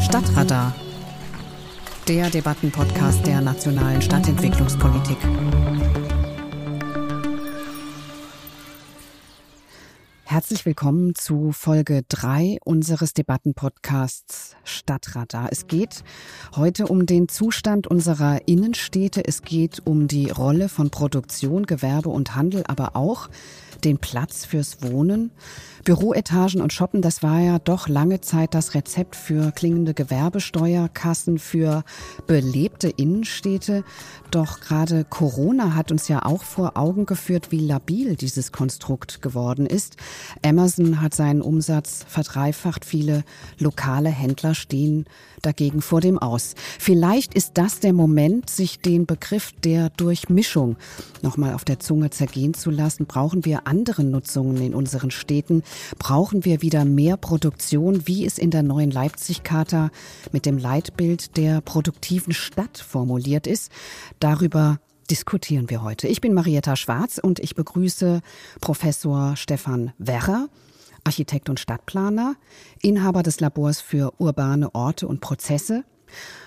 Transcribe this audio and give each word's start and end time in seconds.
Stadtradar, 0.00 0.74
der 2.08 2.30
Debattenpodcast 2.30 3.26
der 3.26 3.42
nationalen 3.42 4.00
Stadtentwicklungspolitik. 4.00 5.18
Herzlich 10.24 10.64
willkommen 10.64 11.14
zu 11.14 11.52
Folge 11.52 12.04
3 12.08 12.58
unseres 12.64 13.12
Debattenpodcasts 13.12 14.56
Stadtradar. 14.64 15.48
Es 15.50 15.66
geht 15.66 16.02
heute 16.56 16.86
um 16.86 17.04
den 17.04 17.28
Zustand 17.28 17.86
unserer 17.86 18.48
Innenstädte. 18.48 19.22
Es 19.26 19.42
geht 19.42 19.82
um 19.84 20.08
die 20.08 20.30
Rolle 20.30 20.70
von 20.70 20.88
Produktion, 20.88 21.66
Gewerbe 21.66 22.08
und 22.08 22.34
Handel, 22.34 22.64
aber 22.66 22.96
auch 22.96 23.28
den 23.84 23.98
Platz 23.98 24.44
fürs 24.44 24.82
Wohnen. 24.82 25.30
Büroetagen 25.84 26.62
und 26.62 26.72
Shoppen, 26.72 27.02
das 27.02 27.22
war 27.22 27.40
ja 27.40 27.58
doch 27.58 27.88
lange 27.88 28.22
Zeit 28.22 28.54
das 28.54 28.74
Rezept 28.74 29.14
für 29.14 29.52
klingende 29.52 29.92
Gewerbesteuerkassen, 29.92 31.38
für 31.38 31.84
belebte 32.26 32.88
Innenstädte. 32.88 33.84
Doch 34.30 34.60
gerade 34.60 35.04
Corona 35.04 35.74
hat 35.74 35.92
uns 35.92 36.08
ja 36.08 36.24
auch 36.24 36.42
vor 36.42 36.78
Augen 36.78 37.04
geführt, 37.04 37.52
wie 37.52 37.60
labil 37.60 38.16
dieses 38.16 38.50
Konstrukt 38.50 39.20
geworden 39.20 39.66
ist. 39.66 39.96
Amazon 40.42 41.02
hat 41.02 41.14
seinen 41.14 41.42
Umsatz 41.42 42.06
verdreifacht. 42.08 42.86
Viele 42.86 43.22
lokale 43.58 44.08
Händler 44.08 44.54
stehen 44.54 45.04
dagegen 45.42 45.82
vor 45.82 46.00
dem 46.00 46.18
Aus. 46.18 46.54
Vielleicht 46.78 47.34
ist 47.34 47.52
das 47.54 47.80
der 47.80 47.92
Moment, 47.92 48.48
sich 48.48 48.80
den 48.80 49.04
Begriff 49.04 49.52
der 49.62 49.90
Durchmischung 49.90 50.76
nochmal 51.20 51.52
auf 51.52 51.64
der 51.64 51.78
Zunge 51.78 52.08
zergehen 52.10 52.54
zu 52.54 52.70
lassen. 52.70 53.04
Brauchen 53.04 53.44
wir 53.44 53.66
andere 53.74 54.04
Nutzungen 54.04 54.58
in 54.58 54.72
unseren 54.72 55.10
Städten? 55.10 55.64
Brauchen 55.98 56.44
wir 56.44 56.62
wieder 56.62 56.84
mehr 56.84 57.16
Produktion, 57.16 58.06
wie 58.06 58.24
es 58.24 58.38
in 58.38 58.52
der 58.52 58.62
neuen 58.62 58.92
Leipzig-Charta 58.92 59.90
mit 60.30 60.46
dem 60.46 60.58
Leitbild 60.58 61.36
der 61.36 61.60
produktiven 61.60 62.32
Stadt 62.32 62.78
formuliert 62.78 63.48
ist? 63.48 63.72
Darüber 64.20 64.78
diskutieren 65.10 65.70
wir 65.70 65.82
heute. 65.82 66.06
Ich 66.06 66.20
bin 66.20 66.34
Marietta 66.34 66.76
Schwarz 66.76 67.18
und 67.18 67.40
ich 67.40 67.56
begrüße 67.56 68.20
Professor 68.60 69.34
Stefan 69.34 69.92
Werrer. 69.98 70.48
Architekt 71.06 71.50
und 71.50 71.60
Stadtplaner, 71.60 72.36
Inhaber 72.80 73.22
des 73.22 73.38
Labors 73.38 73.82
für 73.82 74.14
urbane 74.16 74.74
Orte 74.74 75.06
und 75.06 75.20
Prozesse. 75.20 75.84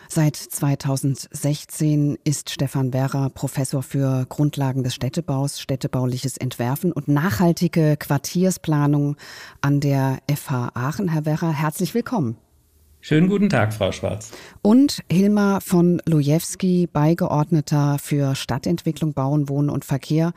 Seit 0.09 0.35
2016 0.35 2.17
ist 2.23 2.49
Stefan 2.49 2.93
Werrer 2.93 3.29
Professor 3.29 3.83
für 3.83 4.25
Grundlagen 4.29 4.83
des 4.83 4.95
Städtebaus, 4.95 5.59
städtebauliches 5.59 6.37
Entwerfen 6.37 6.91
und 6.93 7.07
nachhaltige 7.07 7.97
Quartiersplanung 7.97 9.17
an 9.61 9.79
der 9.79 10.19
FH 10.33 10.71
Aachen. 10.73 11.09
Herr 11.09 11.25
Werrer, 11.25 11.51
herzlich 11.51 11.93
willkommen. 11.93 12.37
Schönen 13.01 13.29
guten 13.29 13.49
Tag, 13.49 13.73
Frau 13.73 13.91
Schwarz. 13.91 14.31
Und 14.61 15.03
Hilmar 15.11 15.61
von 15.61 16.01
Lujewski, 16.05 16.87
Beigeordneter 16.91 17.99
für 17.99 18.35
Stadtentwicklung, 18.35 19.13
Bauen, 19.13 19.49
Wohnen 19.49 19.69
und 19.69 19.85
Verkehr 19.85 20.33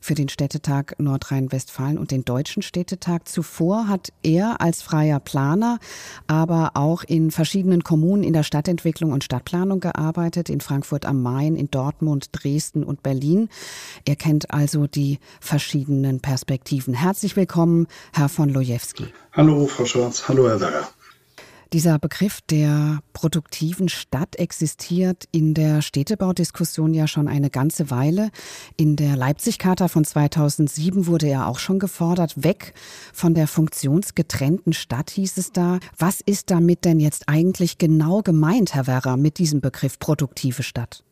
für 0.00 0.14
den 0.14 0.28
Städtetag 0.28 0.94
Nordrhein-Westfalen 0.98 1.98
und 1.98 2.10
den 2.10 2.24
Deutschen 2.24 2.62
Städtetag. 2.62 3.28
Zuvor 3.28 3.88
hat 3.88 4.12
er 4.22 4.60
als 4.60 4.82
freier 4.82 5.20
Planer, 5.20 5.78
aber 6.26 6.72
auch 6.74 7.04
in 7.04 7.30
verschiedenen 7.30 7.84
Kommunen 7.84 8.22
in 8.22 8.32
der 8.32 8.42
Stadtentwicklung 8.42 9.12
und 9.12 9.24
Stadtplanung 9.24 9.80
gearbeitet, 9.80 10.48
in 10.48 10.60
Frankfurt 10.60 11.06
am 11.06 11.22
Main, 11.22 11.56
in 11.56 11.70
Dortmund, 11.70 12.30
Dresden 12.32 12.84
und 12.84 13.02
Berlin. 13.02 13.48
Er 14.04 14.16
kennt 14.16 14.50
also 14.50 14.86
die 14.86 15.18
verschiedenen 15.40 16.20
Perspektiven. 16.20 16.94
Herzlich 16.94 17.36
willkommen, 17.36 17.86
Herr 18.12 18.28
von 18.28 18.48
Lojewski. 18.48 19.06
Hallo, 19.32 19.66
Frau 19.66 19.84
Schwarz. 19.84 20.28
Hallo, 20.28 20.48
Herr 20.48 20.60
Werner. 20.60 20.88
Dieser 21.74 21.98
Begriff 21.98 22.40
der 22.48 23.00
produktiven 23.12 23.90
Stadt 23.90 24.36
existiert 24.36 25.24
in 25.32 25.52
der 25.52 25.82
Städtebaudiskussion 25.82 26.94
ja 26.94 27.06
schon 27.06 27.28
eine 27.28 27.50
ganze 27.50 27.90
Weile. 27.90 28.30
In 28.78 28.96
der 28.96 29.16
Leipzig-Charta 29.16 29.88
von 29.88 30.02
2007 30.02 31.06
wurde 31.06 31.28
er 31.28 31.46
auch 31.46 31.58
schon 31.58 31.78
gefordert. 31.78 32.42
Weg 32.42 32.72
von 33.12 33.34
der 33.34 33.46
funktionsgetrennten 33.46 34.72
Stadt 34.72 35.10
hieß 35.10 35.36
es 35.36 35.52
da. 35.52 35.78
Was 35.98 36.22
ist 36.22 36.50
damit 36.50 36.86
denn 36.86 37.00
jetzt 37.00 37.28
eigentlich 37.28 37.76
genau 37.76 38.22
gemeint, 38.22 38.74
Herr 38.74 38.86
Werrer, 38.86 39.18
mit 39.18 39.36
diesem 39.36 39.60
Begriff 39.60 39.98
produktive 39.98 40.62
Stadt? 40.62 41.04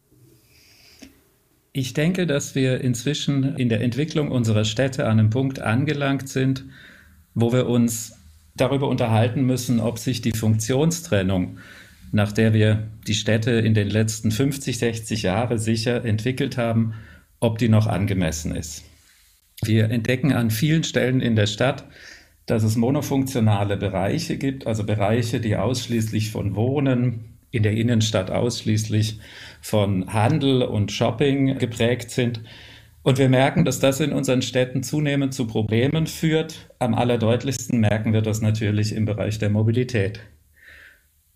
Ich 1.73 1.93
denke, 1.93 2.27
dass 2.27 2.55
wir 2.55 2.81
inzwischen 2.81 3.57
in 3.57 3.69
der 3.69 3.83
Entwicklung 3.83 4.31
unserer 4.31 4.65
Städte 4.65 5.05
an 5.05 5.19
einem 5.19 5.29
Punkt 5.29 5.59
angelangt 5.59 6.31
sind, 6.31 6.65
wo 7.35 7.53
wir 7.53 7.67
uns 7.67 8.16
darüber 8.57 8.89
unterhalten 8.89 9.43
müssen, 9.45 9.81
ob 9.81 9.99
sich 9.99 10.23
die 10.23 10.33
Funktionstrennung, 10.33 11.59
nach 12.13 12.33
der 12.33 12.53
wir 12.53 12.89
die 13.07 13.15
Städte 13.15 13.53
in 13.53 13.75
den 13.75 13.89
letzten 13.89 14.31
50, 14.31 14.79
60 14.79 15.23
Jahren 15.23 15.59
sicher 15.59 16.05
entwickelt 16.05 16.57
haben, 16.57 16.95
ob 17.41 17.59
die 17.59 17.69
noch 17.69 17.87
angemessen 17.87 18.55
ist. 18.55 18.85
Wir 19.63 19.91
entdecken 19.91 20.33
an 20.33 20.51
vielen 20.51 20.85
Stellen 20.85 21.21
in 21.21 21.37
der 21.37 21.47
Stadt, 21.47 21.85
dass 22.47 22.63
es 22.63 22.77
monofunktionale 22.77 23.77
Bereiche 23.77 24.37
gibt, 24.37 24.67
also 24.67 24.85
Bereiche, 24.85 25.41
die 25.41 25.57
ausschließlich 25.57 26.31
von 26.31 26.55
Wohnen, 26.55 27.37
in 27.51 27.63
der 27.63 27.73
Innenstadt 27.73 28.31
ausschließlich 28.31 29.19
von 29.61 30.13
Handel 30.13 30.63
und 30.63 30.93
Shopping 30.93 31.59
geprägt 31.59 32.11
sind 32.11 32.41
und 33.07 33.19
wir 33.19 33.29
merken, 33.29 33.65
dass 33.65 33.79
das 33.79 34.01
in 34.01 34.13
unseren 34.13 34.43
Städten 34.43 34.83
zunehmend 34.83 35.33
zu 35.33 35.47
Problemen 35.47 36.09
führt. 36.09 36.75
Am 36.81 36.93
allerdeutlichsten 36.93 37.79
merken 37.79 38.13
wir 38.13 38.21
das 38.21 38.41
natürlich 38.41 38.93
im 38.93 39.05
Bereich 39.05 39.39
der 39.39 39.49
Mobilität. 39.49 40.19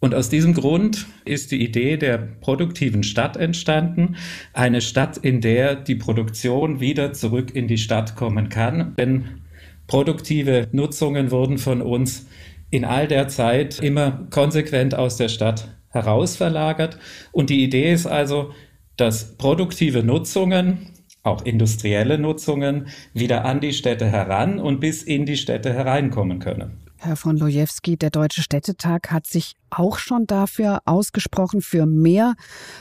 Und 0.00 0.12
aus 0.12 0.28
diesem 0.28 0.53
Grund 0.53 1.06
ist 1.25 1.53
die 1.53 1.62
Idee 1.62 1.97
der 1.97 2.19
produktiven 2.19 3.04
Stadt 3.04 3.36
entstanden. 3.36 4.16
Eine 4.53 4.81
Stadt, 4.81 5.16
in 5.19 5.41
der 5.41 5.76
die 5.76 5.94
Produktion 5.94 6.81
wieder 6.81 7.12
zurück 7.12 7.54
in 7.54 7.69
die 7.69 7.78
Stadt 7.78 8.16
kommen 8.16 8.48
kann. 8.48 8.97
Denn 8.97 9.42
produktive 9.87 10.66
Nutzungen 10.72 11.31
wurden 11.31 11.58
von 11.58 11.82
uns 11.82 12.26
in 12.70 12.84
all 12.84 13.06
der 13.06 13.28
Zeit 13.28 13.78
immer 13.78 14.26
konsequent 14.31 14.97
aus 14.97 15.19
der 15.19 15.28
Stadt 15.28 15.69
herausverlagert. 15.91 16.98
Und 17.31 17.48
die 17.48 17.62
Idee 17.62 17.92
ist 17.92 18.08
also, 18.08 18.50
dass 18.97 19.37
produktive 19.37 20.02
Nutzungen 20.02 20.88
auch 21.22 21.42
industrielle 21.44 22.19
Nutzungen 22.19 22.88
wieder 23.12 23.44
an 23.44 23.60
die 23.60 23.72
Städte 23.72 24.06
heran 24.06 24.58
und 24.58 24.81
bis 24.81 25.03
in 25.03 25.26
die 25.26 25.36
Städte 25.36 25.72
hereinkommen 25.72 26.38
können. 26.38 26.78
Herr 27.03 27.16
von 27.16 27.38
Lojewski, 27.38 27.97
der 27.97 28.10
Deutsche 28.10 28.42
Städtetag 28.42 29.10
hat 29.10 29.26
sich 29.26 29.54
auch 29.70 29.98
schon 29.98 30.26
dafür 30.26 30.82
ausgesprochen, 30.84 31.62
für 31.62 31.86
mehr 31.86 32.34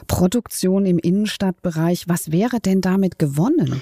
Produktion 0.07 0.85
im 0.85 0.99
Innenstadtbereich. 0.99 2.03
Was 2.07 2.29
wäre 2.29 2.59
denn 2.59 2.81
damit 2.81 3.17
gewonnen? 3.17 3.81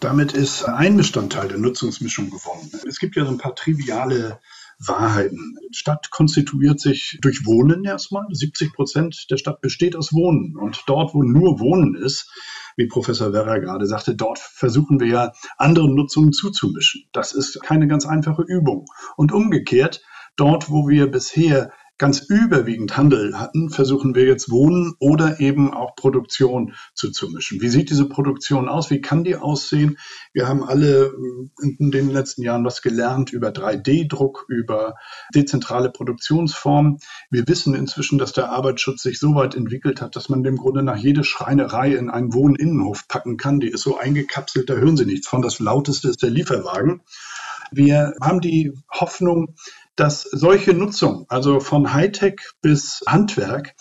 Damit 0.00 0.32
ist 0.32 0.64
ein 0.64 0.96
Bestandteil 0.96 1.48
der 1.48 1.58
Nutzungsmischung 1.58 2.30
gewonnen. 2.30 2.70
Es 2.88 2.98
gibt 2.98 3.14
ja 3.16 3.26
so 3.26 3.30
ein 3.30 3.38
paar 3.38 3.54
triviale 3.54 4.38
Wahrheiten. 4.78 5.58
Stadt 5.70 6.10
konstituiert 6.10 6.80
sich 6.80 7.18
durch 7.20 7.44
Wohnen 7.46 7.84
erstmal. 7.84 8.26
70 8.30 8.72
Prozent 8.72 9.26
der 9.30 9.36
Stadt 9.36 9.60
besteht 9.60 9.96
aus 9.96 10.12
Wohnen. 10.12 10.56
Und 10.56 10.84
dort, 10.86 11.14
wo 11.14 11.22
nur 11.22 11.60
Wohnen 11.60 11.94
ist, 11.94 12.30
wie 12.76 12.86
Professor 12.86 13.32
Werrer 13.32 13.60
gerade 13.60 13.86
sagte, 13.86 14.14
dort 14.14 14.38
versuchen 14.38 15.00
wir 15.00 15.06
ja 15.06 15.32
anderen 15.56 15.94
Nutzungen 15.94 16.32
zuzumischen. 16.32 17.04
Das 17.12 17.32
ist 17.32 17.62
keine 17.62 17.86
ganz 17.86 18.06
einfache 18.06 18.42
Übung. 18.42 18.86
Und 19.16 19.32
umgekehrt, 19.32 20.02
dort, 20.36 20.70
wo 20.70 20.88
wir 20.88 21.10
bisher 21.10 21.72
ganz 21.96 22.20
überwiegend 22.20 22.96
Handel 22.96 23.38
hatten, 23.38 23.70
versuchen 23.70 24.14
wir 24.14 24.24
jetzt 24.24 24.50
Wohnen 24.50 24.94
oder 24.98 25.38
eben 25.38 25.72
auch 25.72 25.94
Produktion 25.94 26.74
zuzumischen. 26.94 27.60
Wie 27.60 27.68
sieht 27.68 27.90
diese 27.90 28.08
Produktion 28.08 28.68
aus? 28.68 28.90
Wie 28.90 29.00
kann 29.00 29.22
die 29.22 29.36
aussehen? 29.36 29.96
Wir 30.32 30.48
haben 30.48 30.64
alle 30.64 31.12
in 31.60 31.90
den 31.92 32.10
letzten 32.10 32.42
Jahren 32.42 32.64
was 32.64 32.82
gelernt 32.82 33.32
über 33.32 33.50
3D-Druck, 33.50 34.46
über 34.48 34.94
dezentrale 35.34 35.90
Produktionsformen. 35.90 36.98
Wir 37.30 37.46
wissen 37.46 37.74
inzwischen, 37.74 38.18
dass 38.18 38.32
der 38.32 38.50
Arbeitsschutz 38.50 39.02
sich 39.02 39.20
so 39.20 39.36
weit 39.36 39.54
entwickelt 39.54 40.00
hat, 40.00 40.16
dass 40.16 40.28
man 40.28 40.42
dem 40.42 40.56
Grunde 40.56 40.82
nach 40.82 40.96
jede 40.96 41.22
Schreinerei 41.22 41.94
in 41.94 42.10
einen 42.10 42.34
Wohninnenhof 42.34 43.06
packen 43.06 43.36
kann. 43.36 43.60
Die 43.60 43.68
ist 43.68 43.82
so 43.82 43.96
eingekapselt, 43.96 44.68
da 44.68 44.74
hören 44.74 44.96
Sie 44.96 45.06
nichts 45.06 45.28
von. 45.28 45.42
Das 45.42 45.60
lauteste 45.60 46.08
ist 46.08 46.22
der 46.22 46.30
Lieferwagen. 46.30 47.02
Wir 47.70 48.14
haben 48.20 48.40
die 48.40 48.72
Hoffnung, 48.90 49.54
dass 49.96 50.22
solche 50.22 50.74
Nutzung, 50.74 51.26
also 51.28 51.60
von 51.60 51.92
Hightech 51.92 52.40
bis 52.60 53.02
Handwerk, 53.06 53.74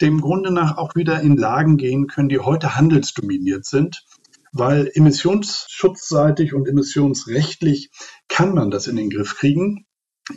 dem 0.00 0.20
Grunde 0.20 0.52
nach 0.52 0.76
auch 0.76 0.94
wieder 0.94 1.20
in 1.20 1.36
Lagen 1.36 1.76
gehen 1.76 2.06
können, 2.06 2.28
die 2.28 2.40
heute 2.40 2.76
handelsdominiert 2.76 3.64
sind. 3.64 4.04
Weil 4.52 4.90
emissionsschutzseitig 4.94 6.54
und 6.54 6.66
emissionsrechtlich 6.66 7.90
kann 8.26 8.52
man 8.52 8.72
das 8.72 8.88
in 8.88 8.96
den 8.96 9.10
Griff 9.10 9.36
kriegen. 9.36 9.86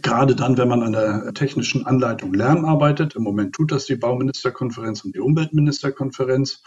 Gerade 0.01 0.35
dann, 0.35 0.57
wenn 0.57 0.67
man 0.67 0.83
an 0.83 0.93
der 0.93 1.33
technischen 1.33 1.85
Anleitung 1.85 2.33
Lärm 2.33 2.65
arbeitet. 2.65 3.15
Im 3.15 3.23
Moment 3.23 3.55
tut 3.55 3.71
das 3.71 3.85
die 3.85 3.95
Bauministerkonferenz 3.95 5.03
und 5.03 5.15
die 5.15 5.19
Umweltministerkonferenz. 5.19 6.61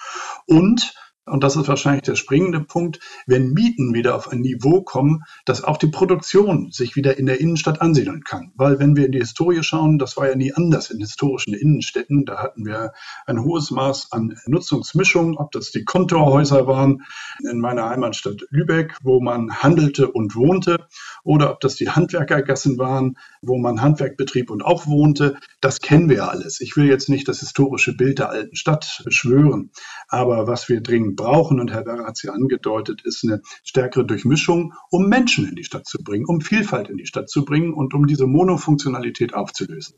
Und 0.47 0.95
und 1.27 1.43
das 1.43 1.57
ist 1.57 1.67
wahrscheinlich 1.67 2.05
der 2.05 2.15
springende 2.15 2.61
Punkt, 2.61 3.01
wenn 3.27 3.53
Mieten 3.53 3.93
wieder 3.95 4.15
auf 4.15 4.31
ein 4.31 4.43
Niveau 4.43 4.83
kommen, 4.83 5.25
dass 5.45 5.65
auch 5.65 5.77
die 5.77 5.89
Produktion 5.89 6.71
sich 6.71 6.95
wieder 6.95 7.19
in 7.19 7.27
der 7.27 7.41
Innenstadt 7.41 7.81
ansiedeln 7.81 8.23
kann. 8.23 8.53
Weil 8.55 8.79
wenn 8.79 8.95
wir 8.95 9.07
in 9.07 9.13
die 9.13 9.19
Historie 9.19 9.65
schauen, 9.65 9.99
das 9.99 10.17
war 10.17 10.29
ja 10.29 10.37
nie 10.37 10.53
anders 10.53 10.89
in 10.91 11.01
historischen 11.01 11.53
Innenstädten. 11.53 12.27
Da 12.27 12.39
hatten 12.39 12.65
wir 12.65 12.93
ein 13.27 13.43
hohes 13.43 13.73
Maß 13.73 14.13
an 14.13 14.39
Nutzungsmischung, 14.47 15.37
ob 15.37 15.51
das 15.51 15.73
die 15.73 15.85
Kontorhäuser 15.85 16.69
waren 16.69 17.03
in 17.43 17.59
meiner 17.59 17.89
Heimatstadt 17.89 18.47
Lübeck, 18.51 18.97
wo 19.03 19.21
man 19.21 19.51
handelte 19.51 20.13
und 20.13 20.37
wohnte, 20.37 20.87
oder 21.25 21.51
ob 21.51 21.59
das 21.59 21.75
die 21.75 21.91
Handwerkergassen 21.91 22.79
waren, 22.79 23.19
wo 23.43 23.59
man 23.59 23.83
Handwerk 23.83 24.17
betrieb 24.17 24.49
und 24.49 24.65
auch 24.65 24.87
wohnte. 24.87 25.37
Das 25.61 25.81
kennen 25.81 26.09
wir 26.09 26.31
alles. 26.31 26.61
Ich 26.61 26.77
will 26.77 26.87
jetzt 26.87 27.09
nicht 27.09 27.27
das 27.27 27.41
historische 27.41 27.97
Bild 27.97 28.21
der 28.21 28.31
alten 28.31 28.55
Stadt 28.55 29.03
beschwören, 29.05 29.73
aber 30.09 30.47
was 30.47 30.69
wir 30.69 30.81
dringend 30.81 31.16
brauchen, 31.17 31.59
und 31.59 31.73
Herr 31.73 31.87
Werner 31.87 32.05
hat 32.05 32.23
ja 32.23 32.33
angedeutet, 32.33 33.03
ist 33.05 33.25
eine 33.25 33.41
stärkere 33.65 34.05
Durchmischung, 34.05 34.75
um 34.91 35.09
Menschen 35.09 35.49
in 35.49 35.57
die 35.57 35.65
Stadt 35.65 35.87
zu 35.87 35.99
bringen, 36.03 36.27
um 36.27 36.41
Vielfalt 36.41 36.89
in 36.89 36.99
die 36.99 37.07
Stadt 37.07 37.29
zu 37.29 37.45
bringen 37.45 37.73
und 37.73 37.95
um 37.95 38.07
diese 38.07 38.27
Monofunktionalität 38.27 39.35
aufzulösen. 39.35 39.97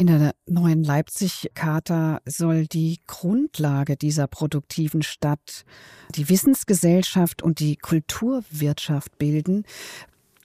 In 0.00 0.06
der 0.06 0.34
neuen 0.46 0.82
Leipzig-Charta 0.82 2.20
soll 2.24 2.66
die 2.66 3.00
Grundlage 3.06 3.98
dieser 3.98 4.28
produktiven 4.28 5.02
Stadt 5.02 5.66
die 6.14 6.30
Wissensgesellschaft 6.30 7.42
und 7.42 7.60
die 7.60 7.76
Kulturwirtschaft 7.76 9.18
bilden. 9.18 9.64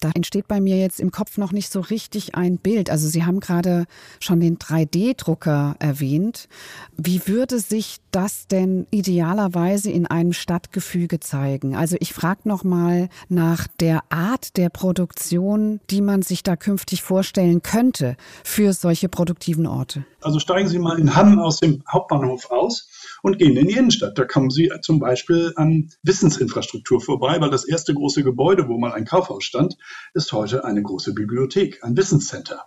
Da 0.06 0.12
entsteht 0.14 0.48
bei 0.48 0.62
mir 0.62 0.78
jetzt 0.78 1.00
im 1.00 1.10
Kopf 1.10 1.40
noch 1.40 1.52
nicht 1.52 1.72
so 1.72 1.80
richtig 1.80 2.36
ein 2.36 2.60
Bild. 2.60 2.92
Also 2.92 3.08
Sie 3.08 3.26
haben 3.26 3.40
gerade 3.40 3.86
schon 4.20 4.40
den 4.40 4.60
3D-Drucker 4.60 5.78
erwähnt. 5.80 6.48
Wie 6.96 7.26
würde 7.26 7.58
sich 7.58 7.98
das 8.12 8.46
denn 8.46 8.86
idealerweise 8.92 9.90
in 9.90 10.06
einem 10.06 10.32
Stadtgefüge 10.32 11.20
zeigen? 11.20 11.76
Also 11.76 11.98
ich 12.00 12.14
frage 12.14 12.42
noch 12.44 12.64
mal 12.64 13.10
nach 13.30 13.66
der 13.80 14.04
Art 14.10 14.58
der 14.58 14.70
Produktion, 14.70 15.80
die 15.90 16.02
man 16.02 16.22
sich 16.22 16.44
da 16.44 16.56
künftig 16.56 17.02
vorstellen 17.02 17.64
könnte 17.64 18.16
für 18.44 18.74
solche 18.74 19.10
produktiven 19.10 19.66
Orte. 19.66 20.06
Also 20.22 20.38
steigen 20.38 20.70
Sie 20.70 20.78
mal 20.78 21.00
in 21.00 21.16
Hamm 21.16 21.40
aus 21.40 21.62
dem 21.62 21.84
Hauptbahnhof 21.92 22.52
aus 22.52 22.90
und 23.26 23.40
gehen 23.40 23.58
in 23.58 23.68
die 23.68 23.74
Innenstadt. 23.74 24.20
Da 24.20 24.24
kommen 24.24 24.52
Sie 24.52 24.72
zum 24.82 25.00
Beispiel 25.00 25.52
an 25.56 25.90
Wissensinfrastruktur 26.04 27.02
vorbei, 27.02 27.42
weil 27.42 27.50
das 27.50 27.68
erste 27.68 27.96
große 27.96 28.24
Gebäude, 28.24 28.68
wo 28.68 28.78
mal 28.78 28.94
ein 28.94 29.06
Kaufhaus 29.06 29.44
stand, 29.44 29.78
ist 30.14 30.32
heute 30.32 30.64
eine 30.64 30.84
große 30.84 31.16
Bibliothek, 31.16 31.84
ein 31.84 31.98
Wissenscenter. 31.98 32.66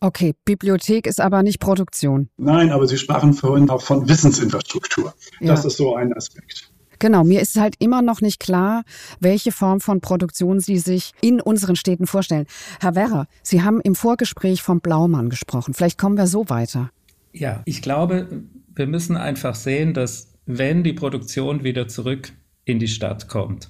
Okay, 0.00 0.34
Bibliothek 0.44 1.06
ist 1.06 1.20
aber 1.20 1.44
nicht 1.44 1.60
Produktion. 1.60 2.28
Nein, 2.36 2.72
aber 2.72 2.88
Sie 2.88 2.98
sprachen 2.98 3.32
vorhin 3.32 3.70
auch 3.70 3.80
von 3.80 4.08
Wissensinfrastruktur. 4.08 5.14
Ja. 5.38 5.54
Das 5.54 5.64
ist 5.64 5.76
so 5.76 5.94
ein 5.94 6.12
Aspekt. 6.14 6.72
Genau, 6.98 7.22
mir 7.22 7.40
ist 7.40 7.54
halt 7.54 7.76
immer 7.78 8.02
noch 8.02 8.20
nicht 8.20 8.40
klar, 8.40 8.82
welche 9.20 9.52
Form 9.52 9.80
von 9.80 10.00
Produktion 10.00 10.58
Sie 10.58 10.78
sich 10.78 11.12
in 11.20 11.40
unseren 11.40 11.76
Städten 11.76 12.08
vorstellen. 12.08 12.46
Herr 12.80 12.96
Werrer, 12.96 13.28
Sie 13.44 13.62
haben 13.62 13.80
im 13.80 13.94
Vorgespräch 13.94 14.62
vom 14.62 14.80
Blaumann 14.80 15.28
gesprochen. 15.28 15.74
Vielleicht 15.74 15.96
kommen 15.96 16.16
wir 16.16 16.26
so 16.26 16.48
weiter. 16.48 16.90
Ja, 17.32 17.62
ich 17.66 17.82
glaube, 17.82 18.42
wir 18.74 18.86
müssen 18.86 19.16
einfach 19.16 19.54
sehen, 19.54 19.94
dass 19.94 20.34
wenn 20.46 20.82
die 20.82 20.92
Produktion 20.92 21.64
wieder 21.64 21.88
zurück 21.88 22.32
in 22.64 22.78
die 22.78 22.88
Stadt 22.88 23.28
kommt, 23.28 23.68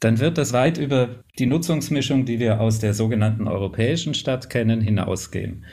dann 0.00 0.18
wird 0.18 0.36
das 0.38 0.52
weit 0.52 0.76
über 0.76 1.22
die 1.38 1.46
Nutzungsmischung, 1.46 2.26
die 2.26 2.38
wir 2.38 2.60
aus 2.60 2.78
der 2.78 2.94
sogenannten 2.94 3.48
europäischen 3.48 4.14
Stadt 4.14 4.50
kennen, 4.50 4.80
hinausgehen. 4.80 5.64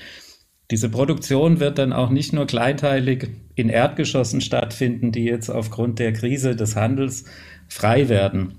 Diese 0.69 0.87
Produktion 0.87 1.59
wird 1.59 1.77
dann 1.77 1.91
auch 1.91 2.09
nicht 2.09 2.31
nur 2.31 2.47
kleinteilig 2.47 3.27
in 3.55 3.67
Erdgeschossen 3.67 4.39
stattfinden, 4.39 5.11
die 5.11 5.25
jetzt 5.25 5.49
aufgrund 5.49 5.99
der 5.99 6.13
Krise 6.13 6.55
des 6.55 6.77
Handels 6.77 7.25
frei 7.67 8.07
werden. 8.07 8.53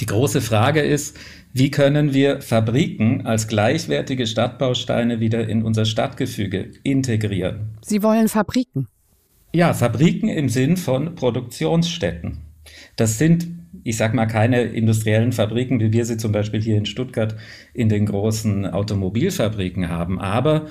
Die 0.00 0.06
große 0.06 0.40
Frage 0.40 0.80
ist, 0.80 1.18
wie 1.52 1.70
können 1.70 2.14
wir 2.14 2.40
Fabriken 2.40 3.26
als 3.26 3.48
gleichwertige 3.48 4.26
Stadtbausteine 4.26 5.18
wieder 5.18 5.48
in 5.48 5.64
unser 5.64 5.84
Stadtgefüge 5.84 6.70
integrieren? 6.84 7.76
Sie 7.82 8.02
wollen 8.04 8.28
Fabriken. 8.28 8.86
Ja, 9.54 9.74
Fabriken 9.74 10.30
im 10.30 10.48
Sinn 10.48 10.78
von 10.78 11.14
Produktionsstätten. 11.14 12.38
Das 12.96 13.18
sind, 13.18 13.48
ich 13.84 13.98
sag 13.98 14.14
mal, 14.14 14.24
keine 14.24 14.62
industriellen 14.62 15.32
Fabriken, 15.32 15.78
wie 15.78 15.92
wir 15.92 16.06
sie 16.06 16.16
zum 16.16 16.32
Beispiel 16.32 16.62
hier 16.62 16.78
in 16.78 16.86
Stuttgart 16.86 17.36
in 17.74 17.90
den 17.90 18.06
großen 18.06 18.66
Automobilfabriken 18.66 19.90
haben. 19.90 20.18
Aber 20.18 20.68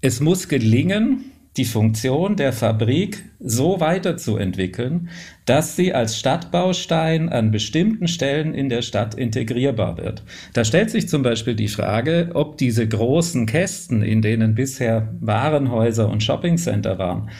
es 0.00 0.20
muss 0.20 0.48
gelingen, 0.48 1.32
die 1.58 1.66
Funktion 1.66 2.36
der 2.36 2.54
Fabrik 2.54 3.22
so 3.38 3.78
weiterzuentwickeln, 3.78 5.10
dass 5.44 5.76
sie 5.76 5.92
als 5.92 6.18
Stadtbaustein 6.18 7.28
an 7.28 7.50
bestimmten 7.50 8.08
Stellen 8.08 8.54
in 8.54 8.70
der 8.70 8.82
Stadt 8.82 9.14
integrierbar 9.14 9.98
wird. 9.98 10.24
Da 10.54 10.64
stellt 10.64 10.90
sich 10.90 11.08
zum 11.08 11.22
Beispiel 11.22 11.54
die 11.54 11.68
Frage, 11.68 12.30
ob 12.32 12.56
diese 12.56 12.88
großen 12.88 13.46
Kästen, 13.46 14.02
in 14.02 14.22
denen 14.22 14.54
bisher 14.54 15.14
Warenhäuser 15.20 16.08
und 16.08 16.22
Shoppingcenter 16.22 16.98
waren, 16.98 17.30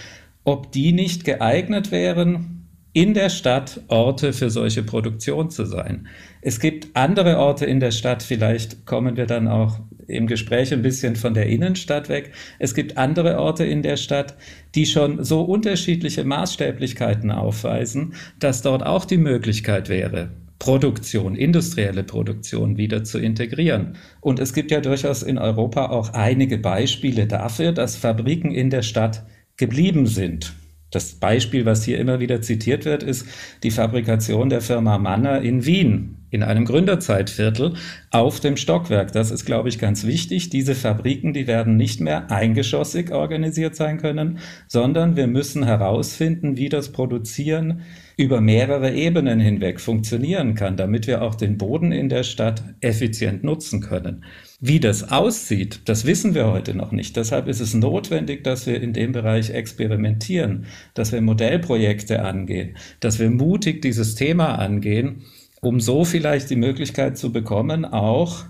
ob 0.44 0.72
die 0.72 0.92
nicht 0.92 1.24
geeignet 1.24 1.90
wären, 1.90 2.54
in 2.92 3.12
der 3.12 3.28
Stadt 3.28 3.80
Orte 3.88 4.32
für 4.32 4.50
solche 4.50 4.84
Produktion 4.84 5.50
zu 5.50 5.64
sein. 5.64 6.06
Es 6.42 6.60
gibt 6.60 6.94
andere 6.94 7.38
Orte 7.38 7.66
in 7.66 7.80
der 7.80 7.90
Stadt, 7.90 8.22
vielleicht 8.22 8.86
kommen 8.86 9.16
wir 9.16 9.26
dann 9.26 9.48
auch 9.48 9.80
im 10.06 10.28
Gespräch 10.28 10.72
ein 10.72 10.82
bisschen 10.82 11.16
von 11.16 11.34
der 11.34 11.46
Innenstadt 11.46 12.08
weg. 12.08 12.32
Es 12.60 12.72
gibt 12.74 12.96
andere 12.96 13.40
Orte 13.40 13.64
in 13.64 13.82
der 13.82 13.96
Stadt, 13.96 14.36
die 14.76 14.86
schon 14.86 15.24
so 15.24 15.42
unterschiedliche 15.42 16.24
Maßstäblichkeiten 16.24 17.32
aufweisen, 17.32 18.14
dass 18.38 18.62
dort 18.62 18.86
auch 18.86 19.06
die 19.06 19.18
Möglichkeit 19.18 19.88
wäre, 19.88 20.30
Produktion, 20.60 21.34
industrielle 21.34 22.04
Produktion 22.04 22.76
wieder 22.76 23.02
zu 23.02 23.18
integrieren. 23.18 23.96
Und 24.20 24.38
es 24.38 24.52
gibt 24.52 24.70
ja 24.70 24.80
durchaus 24.80 25.24
in 25.24 25.38
Europa 25.38 25.86
auch 25.86 26.12
einige 26.12 26.58
Beispiele 26.58 27.26
dafür, 27.26 27.72
dass 27.72 27.96
Fabriken 27.96 28.52
in 28.52 28.70
der 28.70 28.82
Stadt 28.82 29.24
geblieben 29.56 30.06
sind. 30.06 30.54
Das 30.90 31.14
Beispiel, 31.14 31.66
was 31.66 31.84
hier 31.84 31.98
immer 31.98 32.20
wieder 32.20 32.40
zitiert 32.40 32.84
wird, 32.84 33.02
ist 33.02 33.26
die 33.62 33.70
Fabrikation 33.70 34.48
der 34.48 34.60
Firma 34.60 34.98
Manner 34.98 35.42
in 35.42 35.64
Wien 35.66 36.23
in 36.34 36.42
einem 36.42 36.64
Gründerzeitviertel 36.64 37.74
auf 38.10 38.40
dem 38.40 38.56
Stockwerk. 38.56 39.12
Das 39.12 39.30
ist, 39.30 39.44
glaube 39.44 39.68
ich, 39.68 39.78
ganz 39.78 40.04
wichtig. 40.04 40.50
Diese 40.50 40.74
Fabriken, 40.74 41.32
die 41.32 41.46
werden 41.46 41.76
nicht 41.76 42.00
mehr 42.00 42.30
eingeschossig 42.30 43.12
organisiert 43.12 43.76
sein 43.76 43.98
können, 43.98 44.38
sondern 44.66 45.14
wir 45.14 45.28
müssen 45.28 45.64
herausfinden, 45.64 46.56
wie 46.56 46.68
das 46.68 46.90
Produzieren 46.90 47.82
über 48.16 48.40
mehrere 48.40 48.92
Ebenen 48.92 49.40
hinweg 49.40 49.80
funktionieren 49.80 50.54
kann, 50.54 50.76
damit 50.76 51.06
wir 51.06 51.22
auch 51.22 51.34
den 51.34 51.56
Boden 51.56 51.92
in 51.92 52.08
der 52.08 52.22
Stadt 52.22 52.62
effizient 52.80 53.42
nutzen 53.42 53.80
können. 53.80 54.24
Wie 54.60 54.80
das 54.80 55.10
aussieht, 55.10 55.80
das 55.86 56.04
wissen 56.04 56.34
wir 56.34 56.46
heute 56.46 56.74
noch 56.74 56.92
nicht. 56.92 57.16
Deshalb 57.16 57.48
ist 57.48 57.60
es 57.60 57.74
notwendig, 57.74 58.44
dass 58.44 58.66
wir 58.66 58.80
in 58.80 58.92
dem 58.92 59.12
Bereich 59.12 59.50
experimentieren, 59.50 60.66
dass 60.94 61.12
wir 61.12 61.20
Modellprojekte 61.20 62.22
angehen, 62.22 62.76
dass 63.00 63.18
wir 63.18 63.30
mutig 63.30 63.82
dieses 63.82 64.14
Thema 64.14 64.58
angehen, 64.58 65.22
um 65.64 65.80
so 65.80 66.04
vielleicht 66.04 66.50
die 66.50 66.56
Möglichkeit 66.56 67.18
zu 67.18 67.32
bekommen, 67.32 67.84
auch 67.84 68.44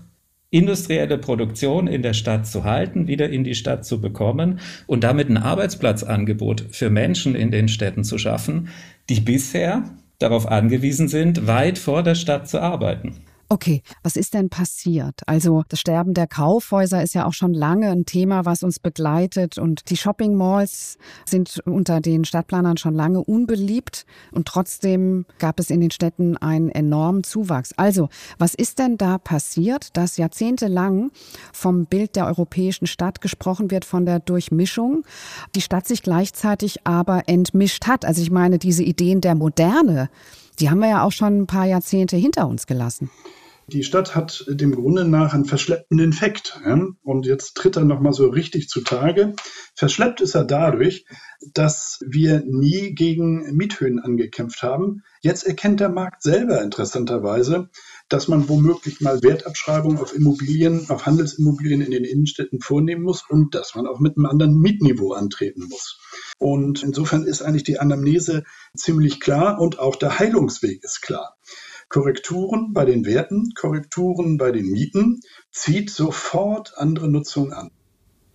industrielle 0.51 1.17
Produktion 1.17 1.87
in 1.87 2.01
der 2.01 2.13
Stadt 2.13 2.47
zu 2.47 2.63
halten, 2.63 3.07
wieder 3.07 3.29
in 3.29 3.43
die 3.43 3.55
Stadt 3.55 3.85
zu 3.85 3.99
bekommen 3.99 4.59
und 4.87 5.03
damit 5.03 5.29
ein 5.29 5.37
Arbeitsplatzangebot 5.37 6.65
für 6.71 6.89
Menschen 6.89 7.35
in 7.35 7.51
den 7.51 7.67
Städten 7.67 8.03
zu 8.03 8.17
schaffen, 8.17 8.69
die 9.09 9.19
bisher 9.19 9.83
darauf 10.19 10.47
angewiesen 10.47 11.07
sind, 11.07 11.45
weit 11.47 11.77
vor 11.77 12.03
der 12.03 12.15
Stadt 12.15 12.47
zu 12.47 12.61
arbeiten. 12.61 13.17
Okay, 13.47 13.83
was 14.01 14.15
ist 14.15 14.33
denn 14.33 14.49
passiert? 14.49 15.21
Also 15.27 15.63
das 15.69 15.79
Sterben 15.79 16.15
der 16.15 16.25
Kaufhäuser 16.25 17.03
ist 17.03 17.13
ja 17.13 17.27
auch 17.27 17.33
schon 17.33 17.53
lange 17.53 17.91
ein 17.91 18.05
Thema, 18.05 18.43
was 18.45 18.63
uns 18.63 18.79
begleitet 18.79 19.59
und 19.59 19.91
die 19.91 19.97
Shopping 19.97 20.33
Malls 20.33 20.97
sind 21.25 21.61
unter 21.63 22.01
den 22.01 22.25
Stadtplanern 22.25 22.77
schon 22.77 22.95
lange 22.95 23.23
unbeliebt 23.23 24.07
und 24.31 24.47
trotzdem 24.47 25.27
gab 25.37 25.59
es 25.59 25.69
in 25.69 25.79
den 25.79 25.91
Städten 25.91 26.37
einen 26.37 26.69
enormen 26.69 27.23
Zuwachs. 27.23 27.71
Also, 27.77 28.09
was 28.39 28.55
ist 28.55 28.79
denn 28.79 28.97
da 28.97 29.19
passiert, 29.19 29.95
dass 29.95 30.17
jahrzehntelang 30.17 31.11
vom 31.53 31.85
Bild 31.85 32.15
der 32.15 32.25
europäischen 32.25 32.87
Stadt 32.87 33.21
gesprochen 33.21 33.69
wird, 33.69 33.85
von 33.85 34.07
der 34.07 34.19
Durchmischung, 34.19 35.03
die 35.53 35.61
Stadt 35.61 35.87
sich 35.87 36.01
gleichzeitig 36.01 36.87
aber 36.87 37.29
entmischt 37.29 37.85
hat? 37.85 38.05
Also 38.05 38.23
ich 38.23 38.31
meine, 38.31 38.57
diese 38.57 38.83
Ideen 38.83 39.21
der 39.21 39.35
Moderne, 39.35 40.09
die 40.59 40.69
haben 40.69 40.79
wir 40.79 40.89
ja 40.89 41.03
auch 41.03 41.11
schon 41.11 41.41
ein 41.41 41.47
paar 41.47 41.65
Jahrzehnte 41.65 42.17
hinter 42.17 42.47
uns 42.47 42.67
gelassen. 42.67 43.09
Die 43.67 43.83
Stadt 43.83 44.13
hat 44.13 44.45
dem 44.47 44.75
Grunde 44.75 45.05
nach 45.05 45.33
einen 45.33 45.45
verschleppenden 45.45 46.07
Infekt. 46.07 46.59
Ja? 46.63 46.79
Und 47.03 47.25
jetzt 47.25 47.55
tritt 47.55 47.75
er 47.77 47.83
nochmal 47.83 48.13
so 48.13 48.27
richtig 48.27 48.69
zutage. 48.69 49.33
Verschleppt 49.73 50.21
ist 50.21 50.35
er 50.35 50.43
dadurch, 50.43 51.05
dass 51.53 51.99
wir 52.05 52.43
nie 52.45 52.93
gegen 52.93 53.55
Miethöhen 53.55 53.99
angekämpft 53.99 54.61
haben. 54.61 55.01
Jetzt 55.21 55.47
erkennt 55.47 55.79
der 55.79 55.89
Markt 55.89 56.21
selber 56.21 56.61
interessanterweise, 56.61 57.69
dass 58.07 58.27
man 58.27 58.47
womöglich 58.47 59.01
mal 59.01 59.23
Wertabschreibungen 59.23 59.97
auf 59.97 60.15
Immobilien, 60.15 60.87
auf 60.89 61.07
Handelsimmobilien 61.07 61.81
in 61.81 61.89
den 61.89 62.03
Innenstädten 62.03 62.61
vornehmen 62.61 63.01
muss 63.01 63.23
und 63.27 63.55
dass 63.55 63.73
man 63.73 63.87
auch 63.87 63.99
mit 63.99 64.15
einem 64.15 64.27
anderen 64.27 64.59
Mietniveau 64.59 65.13
antreten 65.13 65.67
muss. 65.69 65.99
Und 66.37 66.83
insofern 66.83 67.23
ist 67.23 67.41
eigentlich 67.41 67.63
die 67.63 67.79
Anamnese 67.79 68.43
ziemlich 68.75 69.19
klar 69.19 69.59
und 69.59 69.79
auch 69.79 69.95
der 69.95 70.19
Heilungsweg 70.19 70.83
ist 70.83 71.01
klar. 71.01 71.35
Korrekturen 71.89 72.73
bei 72.73 72.85
den 72.85 73.05
Werten, 73.05 73.51
Korrekturen 73.55 74.37
bei 74.37 74.51
den 74.51 74.71
Mieten 74.71 75.21
zieht 75.51 75.89
sofort 75.89 76.73
andere 76.77 77.09
Nutzung 77.09 77.53
an. 77.53 77.71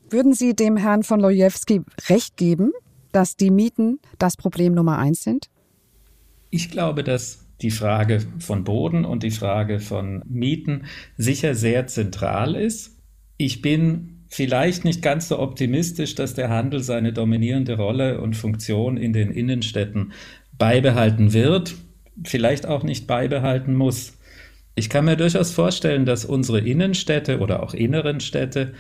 Würden 0.09 0.33
Sie 0.33 0.55
dem 0.55 0.77
Herrn 0.77 1.03
von 1.03 1.21
Lojewski 1.21 1.83
recht 2.09 2.37
geben, 2.37 2.73
dass 3.13 3.37
die 3.37 3.51
Mieten 3.51 4.01
das 4.19 4.37
Problem 4.37 4.73
Nummer 4.75 4.99
eins 4.99 5.23
sind? 5.23 5.47
Ich 6.51 6.71
glaube, 6.71 7.05
dass 7.05 7.47
die 7.63 7.71
Frage 7.71 8.21
von 8.39 8.65
Boden 8.65 9.05
und 9.05 9.23
die 9.23 9.31
Frage 9.31 9.81
von 9.81 10.23
Mieten 10.27 10.87
sicher 11.17 11.55
sehr 11.55 11.87
zentral 11.87 12.57
ist. 12.57 12.99
Ich 13.37 13.63
bin 13.63 14.25
vielleicht 14.29 14.85
nicht 14.85 15.03
ganz 15.03 15.29
so 15.29 15.39
optimistisch, 15.39 16.15
dass 16.15 16.35
der 16.35 16.49
Handel 16.49 16.83
seine 16.83 17.13
dominierende 17.13 17.77
Rolle 17.77 18.21
und 18.21 18.37
Funktion 18.37 18.97
in 18.97 19.13
den 19.13 19.31
Innenstädten 19.31 20.13
beibehalten 20.57 21.33
wird, 21.33 21.77
vielleicht 22.25 22.67
auch 22.67 22.83
nicht 22.83 23.07
beibehalten 23.07 23.75
muss. 23.75 24.19
Ich 24.75 24.89
kann 24.89 25.05
mir 25.05 25.17
durchaus 25.17 25.53
vorstellen, 25.53 26.07
dass 26.07 26.25
unsere 26.25 26.61
Innenstädte 26.61 27.41
oder 27.41 27.63
auch 27.63 27.75
inneren 27.75 28.21
Städte 28.21 28.75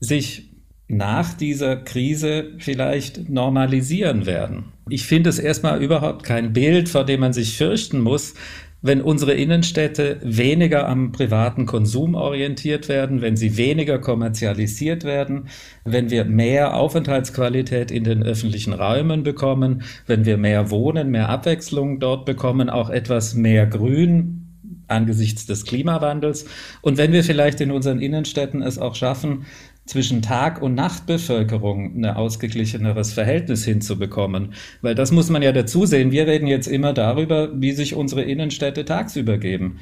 sich 0.00 0.50
nach 0.88 1.34
dieser 1.34 1.76
Krise 1.76 2.52
vielleicht 2.58 3.28
normalisieren 3.28 4.24
werden. 4.24 4.72
Ich 4.88 5.04
finde 5.04 5.30
es 5.30 5.38
erstmal 5.38 5.82
überhaupt 5.82 6.22
kein 6.22 6.52
Bild, 6.52 6.88
vor 6.88 7.04
dem 7.04 7.20
man 7.20 7.32
sich 7.32 7.56
fürchten 7.56 8.00
muss, 8.00 8.34
wenn 8.82 9.00
unsere 9.00 9.34
Innenstädte 9.34 10.18
weniger 10.22 10.88
am 10.88 11.12
privaten 11.12 11.66
Konsum 11.66 12.14
orientiert 12.14 12.88
werden, 12.88 13.20
wenn 13.20 13.36
sie 13.36 13.56
weniger 13.56 13.98
kommerzialisiert 13.98 15.04
werden, 15.04 15.48
wenn 15.84 16.10
wir 16.10 16.24
mehr 16.24 16.76
Aufenthaltsqualität 16.76 17.90
in 17.90 18.04
den 18.04 18.22
öffentlichen 18.22 18.72
Räumen 18.72 19.22
bekommen, 19.22 19.82
wenn 20.06 20.24
wir 20.24 20.36
mehr 20.36 20.70
Wohnen, 20.70 21.10
mehr 21.10 21.28
Abwechslung 21.28 21.98
dort 22.00 22.26
bekommen, 22.26 22.70
auch 22.70 22.90
etwas 22.90 23.34
mehr 23.34 23.66
Grün 23.66 24.42
angesichts 24.88 25.46
des 25.46 25.64
Klimawandels. 25.64 26.46
Und 26.80 26.98
wenn 26.98 27.12
wir 27.12 27.24
vielleicht 27.24 27.60
in 27.60 27.70
unseren 27.70 27.98
Innenstädten 27.98 28.62
es 28.62 28.78
auch 28.78 28.94
schaffen, 28.94 29.46
zwischen 29.86 30.20
Tag- 30.20 30.60
und 30.60 30.74
Nachtbevölkerung 30.74 31.96
ein 31.96 32.04
ausgeglicheneres 32.04 33.12
Verhältnis 33.12 33.64
hinzubekommen. 33.64 34.52
Weil 34.82 34.94
das 34.94 35.12
muss 35.12 35.30
man 35.30 35.42
ja 35.42 35.52
dazu 35.52 35.86
sehen. 35.86 36.10
Wir 36.10 36.26
reden 36.26 36.46
jetzt 36.46 36.66
immer 36.66 36.92
darüber, 36.92 37.50
wie 37.60 37.72
sich 37.72 37.94
unsere 37.94 38.22
Innenstädte 38.22 38.84
tagsüber 38.84 39.38
geben. 39.38 39.78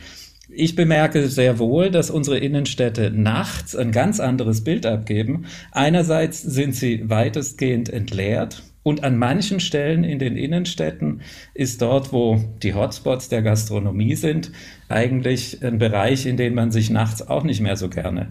Ich 0.48 0.76
bemerke 0.76 1.26
sehr 1.28 1.58
wohl, 1.58 1.90
dass 1.90 2.10
unsere 2.10 2.38
Innenstädte 2.38 3.10
nachts 3.10 3.74
ein 3.74 3.92
ganz 3.92 4.20
anderes 4.20 4.62
Bild 4.62 4.84
abgeben. 4.84 5.46
Einerseits 5.72 6.42
sind 6.42 6.74
sie 6.74 7.08
weitestgehend 7.08 7.88
entleert, 7.88 8.62
und 8.84 9.02
an 9.02 9.16
manchen 9.16 9.60
Stellen 9.60 10.04
in 10.04 10.18
den 10.18 10.36
Innenstädten 10.36 11.22
ist 11.54 11.80
dort, 11.80 12.12
wo 12.12 12.44
die 12.62 12.74
Hotspots 12.74 13.30
der 13.30 13.40
Gastronomie 13.40 14.14
sind, 14.14 14.52
eigentlich 14.90 15.64
ein 15.64 15.78
Bereich, 15.78 16.26
in 16.26 16.36
den 16.36 16.54
man 16.54 16.70
sich 16.70 16.90
nachts 16.90 17.26
auch 17.26 17.44
nicht 17.44 17.62
mehr 17.62 17.78
so 17.78 17.88
gerne 17.88 18.30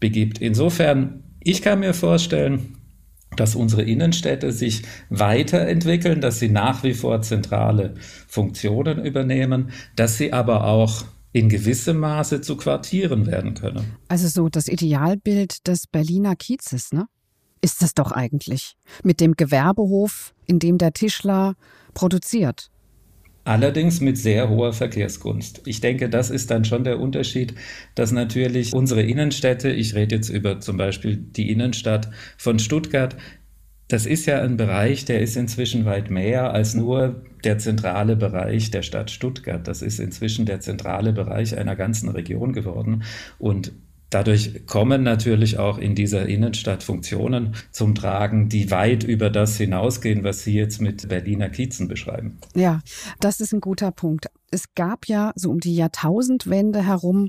begibt. 0.00 0.40
Insofern, 0.40 1.22
ich 1.40 1.62
kann 1.62 1.80
mir 1.80 1.94
vorstellen, 1.94 2.76
dass 3.36 3.54
unsere 3.54 3.82
Innenstädte 3.82 4.52
sich 4.52 4.82
weiterentwickeln, 5.08 6.20
dass 6.20 6.40
sie 6.40 6.48
nach 6.48 6.82
wie 6.82 6.94
vor 6.94 7.22
zentrale 7.22 7.94
Funktionen 8.26 9.04
übernehmen, 9.04 9.70
dass 9.94 10.18
sie 10.18 10.32
aber 10.32 10.64
auch 10.64 11.04
in 11.32 11.48
gewissem 11.48 11.98
Maße 11.98 12.40
zu 12.40 12.56
Quartieren 12.56 13.26
werden 13.26 13.54
können. 13.54 13.84
Also 14.08 14.26
so 14.26 14.48
das 14.48 14.66
Idealbild 14.66 15.68
des 15.68 15.86
Berliner 15.86 16.34
Kiezes, 16.34 16.92
ne? 16.92 17.06
Ist 17.62 17.82
es 17.82 17.94
doch 17.94 18.10
eigentlich. 18.10 18.76
Mit 19.04 19.20
dem 19.20 19.34
Gewerbehof, 19.34 20.34
in 20.46 20.58
dem 20.58 20.78
der 20.78 20.92
Tischler 20.92 21.54
produziert. 21.92 22.69
Allerdings 23.50 24.00
mit 24.00 24.16
sehr 24.16 24.48
hoher 24.48 24.72
Verkehrsgunst. 24.72 25.62
Ich 25.66 25.80
denke, 25.80 26.08
das 26.08 26.30
ist 26.30 26.52
dann 26.52 26.64
schon 26.64 26.84
der 26.84 27.00
Unterschied, 27.00 27.52
dass 27.96 28.12
natürlich 28.12 28.72
unsere 28.72 29.02
Innenstädte, 29.02 29.72
ich 29.72 29.96
rede 29.96 30.14
jetzt 30.14 30.28
über 30.28 30.60
zum 30.60 30.76
Beispiel 30.76 31.16
die 31.16 31.50
Innenstadt 31.50 32.10
von 32.38 32.60
Stuttgart, 32.60 33.16
das 33.88 34.06
ist 34.06 34.26
ja 34.26 34.40
ein 34.40 34.56
Bereich, 34.56 35.04
der 35.04 35.20
ist 35.20 35.36
inzwischen 35.36 35.84
weit 35.84 36.10
mehr 36.10 36.52
als 36.54 36.74
nur 36.74 37.24
der 37.42 37.58
zentrale 37.58 38.14
Bereich 38.14 38.70
der 38.70 38.82
Stadt 38.82 39.10
Stuttgart. 39.10 39.66
Das 39.66 39.82
ist 39.82 39.98
inzwischen 39.98 40.46
der 40.46 40.60
zentrale 40.60 41.12
Bereich 41.12 41.58
einer 41.58 41.74
ganzen 41.74 42.08
Region 42.08 42.52
geworden. 42.52 43.02
Und 43.40 43.72
Dadurch 44.10 44.66
kommen 44.66 45.04
natürlich 45.04 45.58
auch 45.58 45.78
in 45.78 45.94
dieser 45.94 46.26
Innenstadt 46.26 46.82
Funktionen 46.82 47.54
zum 47.70 47.94
Tragen, 47.94 48.48
die 48.48 48.70
weit 48.70 49.04
über 49.04 49.30
das 49.30 49.56
hinausgehen, 49.56 50.24
was 50.24 50.42
Sie 50.42 50.54
jetzt 50.54 50.80
mit 50.80 51.08
Berliner 51.08 51.48
Kiezen 51.48 51.86
beschreiben. 51.86 52.38
Ja, 52.54 52.80
das 53.20 53.40
ist 53.40 53.52
ein 53.52 53.60
guter 53.60 53.92
Punkt. 53.92 54.26
Es 54.50 54.74
gab 54.74 55.06
ja 55.06 55.32
so 55.36 55.50
um 55.50 55.60
die 55.60 55.76
Jahrtausendwende 55.76 56.84
herum 56.84 57.28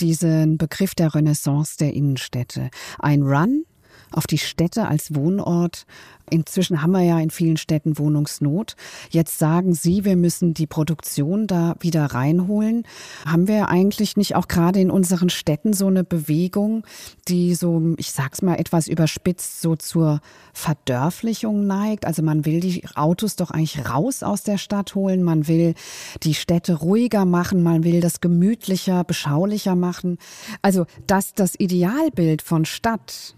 diesen 0.00 0.58
Begriff 0.58 0.94
der 0.94 1.12
Renaissance 1.12 1.76
der 1.76 1.92
Innenstädte. 1.92 2.70
Ein 3.00 3.22
Run 3.22 3.64
auf 4.12 4.26
die 4.26 4.38
Städte 4.38 4.88
als 4.88 5.14
Wohnort. 5.14 5.86
Inzwischen 6.30 6.80
haben 6.80 6.92
wir 6.92 7.02
ja 7.02 7.18
in 7.20 7.30
vielen 7.30 7.58
Städten 7.58 7.98
Wohnungsnot. 7.98 8.74
Jetzt 9.10 9.38
sagen 9.38 9.74
Sie, 9.74 10.04
wir 10.04 10.16
müssen 10.16 10.54
die 10.54 10.66
Produktion 10.66 11.46
da 11.46 11.74
wieder 11.80 12.06
reinholen. 12.06 12.84
Haben 13.26 13.48
wir 13.48 13.68
eigentlich 13.68 14.16
nicht 14.16 14.34
auch 14.34 14.48
gerade 14.48 14.80
in 14.80 14.90
unseren 14.90 15.28
Städten 15.28 15.74
so 15.74 15.88
eine 15.88 16.04
Bewegung, 16.04 16.86
die 17.28 17.54
so, 17.54 17.94
ich 17.98 18.12
sag's 18.12 18.40
mal 18.40 18.54
etwas 18.54 18.88
überspitzt, 18.88 19.60
so 19.60 19.76
zur 19.76 20.20
Verdörflichung 20.54 21.66
neigt? 21.66 22.06
Also 22.06 22.22
man 22.22 22.46
will 22.46 22.60
die 22.60 22.82
Autos 22.94 23.36
doch 23.36 23.50
eigentlich 23.50 23.86
raus 23.90 24.22
aus 24.22 24.42
der 24.42 24.56
Stadt 24.56 24.94
holen. 24.94 25.22
Man 25.22 25.48
will 25.48 25.74
die 26.22 26.34
Städte 26.34 26.76
ruhiger 26.76 27.26
machen. 27.26 27.62
Man 27.62 27.84
will 27.84 28.00
das 28.00 28.22
gemütlicher, 28.22 29.04
beschaulicher 29.04 29.74
machen. 29.74 30.16
Also, 30.62 30.86
dass 31.06 31.34
das 31.34 31.58
Idealbild 31.58 32.40
von 32.40 32.64
Stadt 32.64 33.36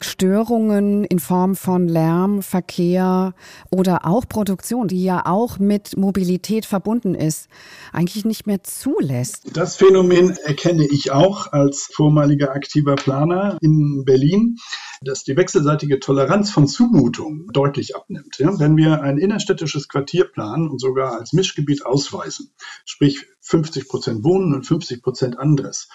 Störungen 0.00 1.04
in 1.04 1.18
Form 1.18 1.56
von 1.56 1.88
Lärm, 1.88 2.42
Verkehr 2.42 3.34
oder 3.70 4.06
auch 4.06 4.28
Produktion, 4.28 4.88
die 4.88 5.02
ja 5.02 5.26
auch 5.26 5.58
mit 5.58 5.96
Mobilität 5.96 6.66
verbunden 6.66 7.14
ist, 7.14 7.48
eigentlich 7.92 8.24
nicht 8.24 8.46
mehr 8.46 8.62
zulässt. 8.62 9.44
Das 9.54 9.76
Phänomen 9.76 10.36
erkenne 10.44 10.86
ich 10.90 11.12
auch 11.12 11.52
als 11.52 11.88
vormaliger 11.92 12.52
aktiver 12.52 12.96
Planer 12.96 13.58
in 13.60 14.04
Berlin, 14.04 14.56
dass 15.02 15.24
die 15.24 15.36
wechselseitige 15.36 16.00
Toleranz 16.00 16.50
von 16.50 16.66
Zumutungen 16.66 17.48
deutlich 17.52 17.96
abnimmt. 17.96 18.36
Wenn 18.38 18.76
wir 18.76 19.02
ein 19.02 19.18
innerstädtisches 19.18 19.88
Quartier 19.88 20.24
planen 20.24 20.68
und 20.68 20.80
sogar 20.80 21.18
als 21.18 21.32
Mischgebiet 21.32 21.84
ausweisen, 21.84 22.50
sprich 22.84 23.26
50 23.40 23.88
Prozent 23.88 24.24
Wohnen 24.24 24.54
und 24.54 24.66
50 24.66 25.02
Prozent 25.02 25.38
anderes, 25.38 25.88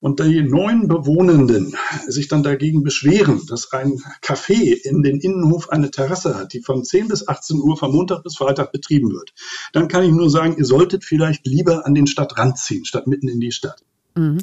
und 0.00 0.20
die 0.20 0.42
neuen 0.42 0.88
Bewohnenden 0.88 1.76
sich 2.06 2.28
dann 2.28 2.42
dagegen 2.42 2.82
beschweren, 2.82 3.46
dass 3.46 3.72
ein 3.72 3.98
Café 4.22 4.72
in 4.72 5.02
den 5.02 5.20
Innenhof 5.20 5.70
eine 5.70 5.90
Terrasse 5.90 6.36
hat, 6.36 6.52
die 6.52 6.60
von 6.60 6.84
10 6.84 7.08
bis 7.08 7.28
18 7.28 7.58
Uhr 7.58 7.76
von 7.76 7.92
Montag 7.92 8.22
bis 8.22 8.36
Freitag 8.36 8.72
betrieben 8.72 9.12
wird, 9.12 9.32
dann 9.72 9.88
kann 9.88 10.02
ich 10.02 10.10
nur 10.10 10.30
sagen, 10.30 10.56
ihr 10.58 10.64
solltet 10.64 11.04
vielleicht 11.04 11.46
lieber 11.46 11.86
an 11.86 11.94
den 11.94 12.06
Stadtrand 12.06 12.58
ziehen, 12.58 12.84
statt 12.84 13.06
mitten 13.06 13.28
in 13.28 13.40
die 13.40 13.52
Stadt. 13.52 13.82
Mhm. 14.20 14.38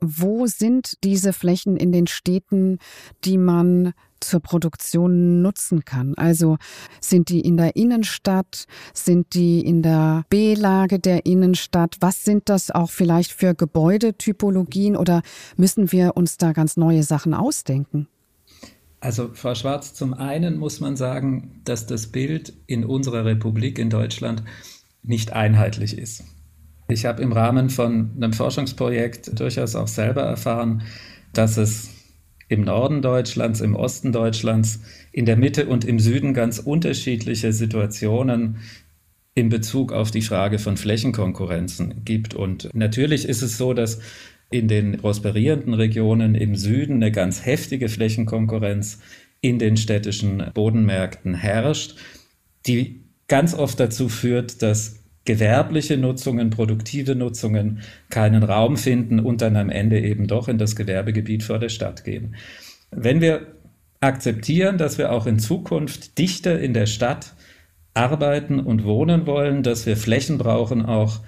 Wo 0.00 0.46
sind 0.46 0.94
diese 1.04 1.32
Flächen 1.32 1.76
in 1.76 1.92
den 1.92 2.06
Städten, 2.06 2.78
die 3.24 3.38
man 3.38 3.92
zur 4.20 4.40
Produktion 4.40 5.42
nutzen 5.42 5.84
kann. 5.84 6.14
Also 6.14 6.58
sind 7.00 7.30
die 7.30 7.40
in 7.40 7.56
der 7.56 7.74
Innenstadt, 7.76 8.66
sind 8.92 9.34
die 9.34 9.60
in 9.60 9.82
der 9.82 10.24
B-Lage 10.28 10.98
der 10.98 11.26
Innenstadt? 11.26 11.96
Was 12.00 12.24
sind 12.24 12.48
das 12.48 12.70
auch 12.70 12.90
vielleicht 12.90 13.32
für 13.32 13.54
Gebäudetypologien 13.54 14.96
oder 14.96 15.22
müssen 15.56 15.90
wir 15.90 16.16
uns 16.16 16.36
da 16.36 16.52
ganz 16.52 16.76
neue 16.76 17.02
Sachen 17.02 17.34
ausdenken? 17.34 18.08
Also 19.00 19.30
Frau 19.32 19.54
Schwarz, 19.54 19.94
zum 19.94 20.12
einen 20.12 20.58
muss 20.58 20.80
man 20.80 20.96
sagen, 20.96 21.62
dass 21.64 21.86
das 21.86 22.08
Bild 22.08 22.52
in 22.66 22.84
unserer 22.84 23.24
Republik 23.24 23.78
in 23.78 23.88
Deutschland 23.88 24.44
nicht 25.02 25.32
einheitlich 25.32 25.96
ist. 25.96 26.24
Ich 26.90 27.04
habe 27.04 27.22
im 27.22 27.32
Rahmen 27.32 27.70
von 27.70 28.10
einem 28.16 28.32
Forschungsprojekt 28.32 29.38
durchaus 29.38 29.76
auch 29.76 29.88
selber 29.88 30.22
erfahren, 30.22 30.82
dass 31.32 31.56
es 31.56 31.90
im 32.48 32.62
Norden 32.62 33.00
Deutschlands, 33.00 33.60
im 33.60 33.76
Osten 33.76 34.12
Deutschlands, 34.12 34.80
in 35.12 35.24
der 35.24 35.36
Mitte 35.36 35.66
und 35.66 35.84
im 35.84 36.00
Süden 36.00 36.34
ganz 36.34 36.58
unterschiedliche 36.58 37.52
Situationen 37.52 38.56
in 39.34 39.48
Bezug 39.48 39.92
auf 39.92 40.10
die 40.10 40.22
Frage 40.22 40.58
von 40.58 40.76
Flächenkonkurrenzen 40.76 42.04
gibt. 42.04 42.34
Und 42.34 42.68
natürlich 42.74 43.28
ist 43.28 43.42
es 43.42 43.56
so, 43.56 43.72
dass 43.72 44.00
in 44.50 44.66
den 44.66 44.96
prosperierenden 44.98 45.74
Regionen 45.74 46.34
im 46.34 46.56
Süden 46.56 46.96
eine 46.96 47.12
ganz 47.12 47.46
heftige 47.46 47.88
Flächenkonkurrenz 47.88 48.98
in 49.40 49.60
den 49.60 49.76
städtischen 49.76 50.44
Bodenmärkten 50.52 51.34
herrscht, 51.34 51.96
die 52.66 53.04
ganz 53.28 53.54
oft 53.54 53.78
dazu 53.78 54.08
führt, 54.08 54.60
dass 54.60 54.99
gewerbliche 55.30 55.96
Nutzungen, 55.96 56.50
produktive 56.50 57.14
Nutzungen 57.14 57.82
keinen 58.08 58.42
Raum 58.42 58.76
finden 58.76 59.20
und 59.20 59.42
dann 59.42 59.54
am 59.54 59.70
Ende 59.70 60.00
eben 60.00 60.26
doch 60.26 60.48
in 60.48 60.58
das 60.58 60.74
Gewerbegebiet 60.74 61.44
vor 61.44 61.60
der 61.60 61.68
Stadt 61.68 62.02
gehen. 62.02 62.34
Wenn 62.90 63.20
wir 63.20 63.46
akzeptieren, 64.00 64.76
dass 64.76 64.98
wir 64.98 65.12
auch 65.12 65.26
in 65.26 65.38
Zukunft 65.38 66.18
dichter 66.18 66.58
in 66.58 66.74
der 66.74 66.86
Stadt 66.86 67.34
arbeiten 67.94 68.58
und 68.58 68.82
wohnen 68.84 69.24
wollen, 69.24 69.62
dass 69.62 69.86
wir 69.86 69.96
Flächen 69.96 70.36
brauchen 70.36 70.84
auch 70.84 71.20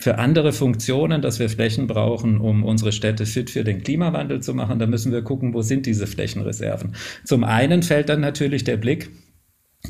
für 0.00 0.18
andere 0.18 0.52
Funktionen, 0.52 1.22
dass 1.22 1.38
wir 1.38 1.48
Flächen 1.48 1.86
brauchen, 1.86 2.38
um 2.40 2.64
unsere 2.64 2.90
Städte 2.90 3.24
fit 3.24 3.50
für 3.50 3.62
den 3.62 3.84
Klimawandel 3.84 4.40
zu 4.40 4.52
machen, 4.52 4.80
dann 4.80 4.90
müssen 4.90 5.12
wir 5.12 5.22
gucken, 5.22 5.54
wo 5.54 5.62
sind 5.62 5.86
diese 5.86 6.08
Flächenreserven. 6.08 6.96
Zum 7.24 7.44
einen 7.44 7.84
fällt 7.84 8.08
dann 8.08 8.20
natürlich 8.20 8.64
der 8.64 8.78
Blick 8.78 9.10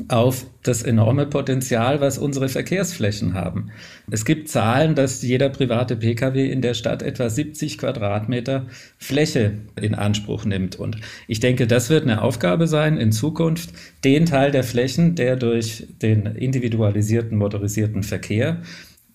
auf 0.09 0.45
das 0.61 0.83
enorme 0.83 1.25
Potenzial, 1.25 2.01
was 2.01 2.17
unsere 2.17 2.49
Verkehrsflächen 2.49 3.33
haben. 3.33 3.71
Es 4.11 4.25
gibt 4.25 4.49
Zahlen, 4.49 4.93
dass 4.93 5.21
jeder 5.21 5.49
private 5.49 5.95
Pkw 5.95 6.51
in 6.51 6.61
der 6.61 6.73
Stadt 6.73 7.01
etwa 7.01 7.29
70 7.29 7.77
Quadratmeter 7.77 8.65
Fläche 8.97 9.53
in 9.81 9.95
Anspruch 9.95 10.43
nimmt. 10.45 10.75
Und 10.75 10.97
ich 11.27 11.39
denke, 11.39 11.65
das 11.65 11.89
wird 11.89 12.03
eine 12.03 12.21
Aufgabe 12.21 12.67
sein, 12.67 12.97
in 12.97 13.11
Zukunft 13.13 13.69
den 14.03 14.25
Teil 14.25 14.51
der 14.51 14.63
Flächen, 14.63 15.15
der 15.15 15.37
durch 15.37 15.87
den 16.01 16.25
individualisierten 16.25 17.37
motorisierten 17.37 18.03
Verkehr 18.03 18.61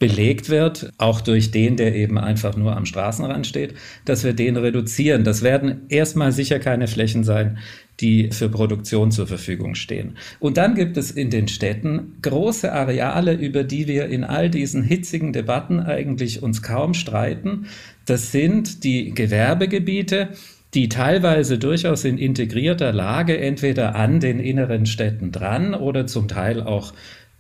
belegt 0.01 0.49
wird, 0.49 0.91
auch 0.97 1.21
durch 1.21 1.51
den, 1.51 1.77
der 1.77 1.95
eben 1.95 2.17
einfach 2.19 2.57
nur 2.57 2.75
am 2.75 2.87
Straßenrand 2.87 3.47
steht, 3.47 3.75
dass 4.07 4.25
wir 4.25 4.33
den 4.33 4.57
reduzieren. 4.57 5.25
Das 5.25 5.43
werden 5.43 5.83
erstmal 5.91 6.33
sicher 6.33 6.59
keine 6.59 6.89
Flächen 6.89 7.23
sein, 7.23 7.59
die 8.01 8.31
für 8.31 8.49
Produktion 8.49 9.11
zur 9.11 9.27
Verfügung 9.27 9.75
stehen. 9.75 10.17
Und 10.39 10.57
dann 10.57 10.75
gibt 10.75 10.97
es 10.97 11.11
in 11.11 11.31
den 11.31 11.49
Städten 11.49 12.17
große 12.23 12.73
Areale, 12.73 13.35
über 13.35 13.65
die 13.65 13.87
wir 13.87 14.07
in 14.07 14.25
all 14.25 14.51
diesen 14.51 14.83
hitzigen 14.83 15.33
Debatten 15.33 15.81
eigentlich 15.81 16.43
uns 16.43 16.63
kaum 16.63 16.95
streiten. 16.95 17.67
Das 18.07 18.33
sind 18.33 18.85
die 18.85 19.13
Gewerbegebiete, 19.15 20.31
die 20.75 20.89
teilweise 20.89 21.59
durchaus 21.59 22.05
in 22.05 22.17
integrierter 22.17 22.93
Lage 22.93 23.39
entweder 23.39 23.97
an 23.97 24.21
den 24.21 24.39
inneren 24.39 24.87
Städten 24.87 25.33
dran 25.33 25.75
oder 25.75 26.07
zum 26.07 26.29
Teil 26.29 26.63
auch 26.63 26.93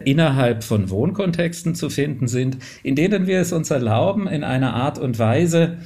innerhalb 0.04 0.64
von 0.64 0.90
Wohnkontexten 0.90 1.74
zu 1.74 1.90
finden 1.90 2.26
sind, 2.26 2.58
in 2.82 2.96
denen 2.96 3.26
wir 3.26 3.40
es 3.40 3.52
uns 3.52 3.70
erlauben, 3.70 4.26
in 4.26 4.44
einer 4.44 4.74
Art 4.74 4.98
und 4.98 5.18
Weise 5.18 5.78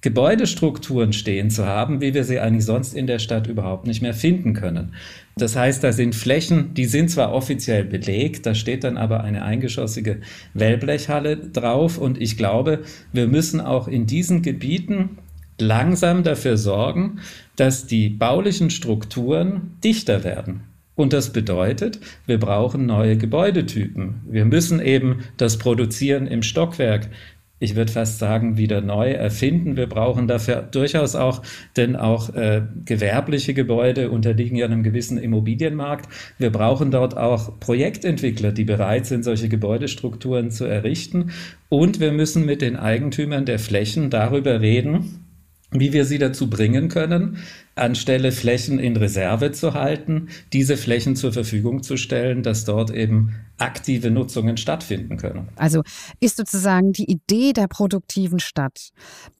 Gebäudestrukturen 0.00 1.12
stehen 1.12 1.50
zu 1.50 1.66
haben, 1.66 2.00
wie 2.00 2.14
wir 2.14 2.24
sie 2.24 2.38
eigentlich 2.38 2.64
sonst 2.64 2.94
in 2.94 3.06
der 3.06 3.18
Stadt 3.18 3.46
überhaupt 3.46 3.86
nicht 3.86 4.02
mehr 4.02 4.14
finden 4.14 4.54
können. 4.54 4.94
Das 5.36 5.56
heißt, 5.56 5.82
da 5.82 5.92
sind 5.92 6.14
Flächen, 6.14 6.74
die 6.74 6.84
sind 6.84 7.10
zwar 7.10 7.32
offiziell 7.32 7.84
belegt, 7.84 8.46
da 8.46 8.54
steht 8.54 8.84
dann 8.84 8.96
aber 8.96 9.22
eine 9.24 9.42
eingeschossige 9.42 10.20
Wellblechhalle 10.54 11.36
drauf 11.36 11.98
und 11.98 12.20
ich 12.20 12.36
glaube, 12.36 12.84
wir 13.12 13.26
müssen 13.26 13.60
auch 13.60 13.88
in 13.88 14.06
diesen 14.06 14.42
Gebieten 14.42 15.18
langsam 15.58 16.22
dafür 16.22 16.56
sorgen, 16.56 17.20
dass 17.56 17.86
die 17.86 18.08
baulichen 18.08 18.70
Strukturen 18.70 19.76
dichter 19.82 20.24
werden. 20.24 20.62
Und 20.94 21.12
das 21.12 21.30
bedeutet, 21.30 22.00
wir 22.24 22.40
brauchen 22.40 22.86
neue 22.86 23.18
Gebäudetypen. 23.18 24.22
Wir 24.30 24.46
müssen 24.46 24.80
eben 24.80 25.24
das 25.36 25.58
Produzieren 25.58 26.26
im 26.26 26.42
Stockwerk, 26.42 27.10
ich 27.58 27.74
würde 27.74 27.90
fast 27.90 28.18
sagen, 28.18 28.58
wieder 28.58 28.80
neu 28.80 29.12
erfinden. 29.12 29.76
Wir 29.76 29.88
brauchen 29.88 30.28
dafür 30.28 30.62
durchaus 30.62 31.14
auch, 31.14 31.42
denn 31.76 31.96
auch 31.96 32.34
äh, 32.34 32.62
gewerbliche 32.84 33.54
Gebäude 33.54 34.10
unterliegen 34.10 34.56
ja 34.56 34.66
einem 34.66 34.82
gewissen 34.82 35.16
Immobilienmarkt. 35.16 36.08
Wir 36.38 36.50
brauchen 36.50 36.90
dort 36.90 37.16
auch 37.16 37.58
Projektentwickler, 37.58 38.52
die 38.52 38.64
bereit 38.64 39.06
sind, 39.06 39.24
solche 39.24 39.48
Gebäudestrukturen 39.48 40.50
zu 40.50 40.66
errichten. 40.66 41.30
Und 41.68 41.98
wir 41.98 42.12
müssen 42.12 42.44
mit 42.44 42.60
den 42.60 42.76
Eigentümern 42.76 43.46
der 43.46 43.58
Flächen 43.58 44.10
darüber 44.10 44.60
reden, 44.60 45.25
wie 45.70 45.92
wir 45.92 46.04
sie 46.04 46.18
dazu 46.18 46.48
bringen 46.48 46.88
können, 46.88 47.38
anstelle 47.74 48.32
Flächen 48.32 48.78
in 48.78 48.96
Reserve 48.96 49.52
zu 49.52 49.74
halten, 49.74 50.28
diese 50.52 50.76
Flächen 50.76 51.16
zur 51.16 51.32
Verfügung 51.32 51.82
zu 51.82 51.96
stellen, 51.96 52.42
dass 52.42 52.64
dort 52.64 52.90
eben 52.90 53.34
aktive 53.58 54.10
Nutzungen 54.10 54.56
stattfinden 54.56 55.16
können. 55.16 55.48
Also 55.56 55.82
ist 56.20 56.36
sozusagen 56.36 56.92
die 56.92 57.10
Idee 57.10 57.52
der 57.52 57.68
produktiven 57.68 58.38
Stadt, 58.38 58.90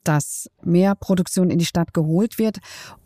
dass 0.04 0.50
mehr 0.62 0.95
Produktion 0.95 1.50
in 1.50 1.59
die 1.59 1.64
Stadt 1.64 1.95
geholt 1.95 2.38
wird, 2.38 2.59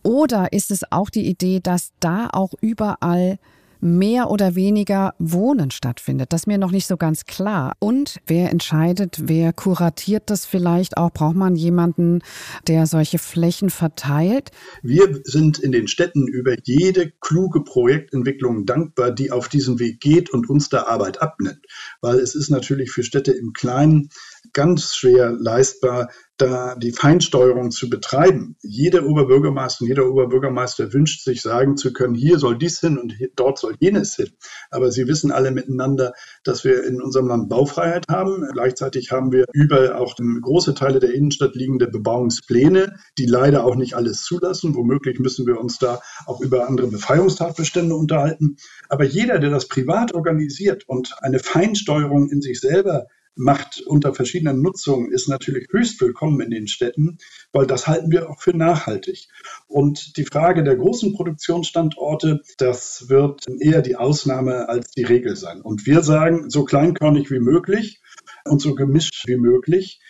oder 0.02 0.52
ist 0.52 0.70
es 0.70 0.90
auch 0.90 1.10
die 1.10 1.28
Idee, 1.28 1.60
dass 1.60 1.92
da 2.00 2.28
auch 2.32 2.54
überall 2.60 3.38
mehr 3.80 4.30
oder 4.30 4.54
weniger 4.54 5.14
Wohnen 5.18 5.70
stattfindet. 5.70 6.32
Das 6.32 6.42
ist 6.42 6.46
mir 6.46 6.58
noch 6.58 6.70
nicht 6.70 6.86
so 6.86 6.96
ganz 6.96 7.24
klar. 7.24 7.74
Und 7.78 8.20
wer 8.26 8.50
entscheidet, 8.50 9.16
wer 9.22 9.52
kuratiert 9.52 10.24
das 10.26 10.46
vielleicht 10.46 10.96
auch? 10.96 11.10
Braucht 11.12 11.36
man 11.36 11.56
jemanden, 11.56 12.20
der 12.66 12.86
solche 12.86 13.18
Flächen 13.18 13.70
verteilt? 13.70 14.50
Wir 14.82 15.20
sind 15.24 15.58
in 15.58 15.72
den 15.72 15.88
Städten 15.88 16.26
über 16.26 16.54
jede 16.62 17.10
kluge 17.20 17.62
Projektentwicklung 17.62 18.66
dankbar, 18.66 19.10
die 19.10 19.30
auf 19.30 19.48
diesem 19.48 19.78
Weg 19.78 20.00
geht 20.00 20.30
und 20.30 20.48
uns 20.48 20.68
da 20.68 20.84
Arbeit 20.84 21.22
abnimmt. 21.22 21.66
Weil 22.00 22.18
es 22.18 22.34
ist 22.34 22.50
natürlich 22.50 22.90
für 22.90 23.02
Städte 23.02 23.32
im 23.32 23.52
Kleinen 23.52 24.10
ganz 24.52 24.94
schwer 24.94 25.32
leistbar, 25.32 26.10
da 26.40 26.74
die 26.74 26.92
Feinsteuerung 26.92 27.70
zu 27.70 27.90
betreiben. 27.90 28.56
Jeder 28.62 29.04
Oberbürgermeister 29.04 29.82
und 29.82 29.88
jeder 29.88 30.06
Oberbürgermeister 30.06 30.92
wünscht 30.92 31.22
sich 31.22 31.42
sagen 31.42 31.76
zu 31.76 31.92
können, 31.92 32.14
hier 32.14 32.38
soll 32.38 32.56
dies 32.56 32.80
hin 32.80 32.98
und 32.98 33.14
dort 33.36 33.58
soll 33.58 33.76
jenes 33.78 34.16
hin. 34.16 34.30
Aber 34.70 34.90
sie 34.90 35.06
wissen 35.06 35.32
alle 35.32 35.50
miteinander, 35.50 36.14
dass 36.42 36.64
wir 36.64 36.84
in 36.84 37.02
unserem 37.02 37.28
Land 37.28 37.48
Baufreiheit 37.48 38.06
haben. 38.08 38.46
Gleichzeitig 38.52 39.12
haben 39.12 39.32
wir 39.32 39.44
über 39.52 39.98
auch 39.98 40.16
große 40.16 40.74
Teile 40.74 40.98
der 40.98 41.12
Innenstadt 41.12 41.54
liegende 41.54 41.88
Bebauungspläne, 41.88 42.94
die 43.18 43.26
leider 43.26 43.64
auch 43.64 43.76
nicht 43.76 43.94
alles 43.94 44.22
zulassen. 44.22 44.74
Womöglich 44.74 45.18
müssen 45.18 45.46
wir 45.46 45.60
uns 45.60 45.78
da 45.78 46.00
auch 46.26 46.40
über 46.40 46.68
andere 46.68 46.86
Befreiungstatbestände 46.86 47.94
unterhalten. 47.94 48.56
Aber 48.88 49.04
jeder, 49.04 49.38
der 49.38 49.50
das 49.50 49.68
privat 49.68 50.14
organisiert 50.14 50.88
und 50.88 51.14
eine 51.20 51.38
Feinsteuerung 51.38 52.30
in 52.30 52.40
sich 52.40 52.60
selber 52.60 53.06
macht 53.40 53.80
unter 53.86 54.14
verschiedenen 54.14 54.60
Nutzungen, 54.60 55.10
ist 55.10 55.28
natürlich 55.28 55.68
höchst 55.70 55.98
willkommen 56.00 56.40
in 56.42 56.50
den 56.50 56.68
Städten, 56.68 57.16
weil 57.52 57.66
das 57.66 57.86
halten 57.86 58.12
wir 58.12 58.28
auch 58.28 58.40
für 58.40 58.54
nachhaltig. 58.54 59.28
Und 59.66 60.18
die 60.18 60.26
Frage 60.26 60.62
der 60.62 60.76
großen 60.76 61.14
Produktionsstandorte, 61.14 62.42
das 62.58 63.08
wird 63.08 63.46
eher 63.58 63.80
die 63.80 63.96
Ausnahme 63.96 64.68
als 64.68 64.90
die 64.90 65.04
Regel 65.04 65.36
sein. 65.36 65.62
Und 65.62 65.86
wir 65.86 66.02
sagen, 66.02 66.50
so 66.50 66.64
kleinkörnig 66.64 67.30
wie 67.30 67.40
möglich 67.40 68.02
und 68.44 68.60
so 68.60 68.74
gemischt 68.74 69.26
wie 69.26 69.38
möglich. 69.38 70.00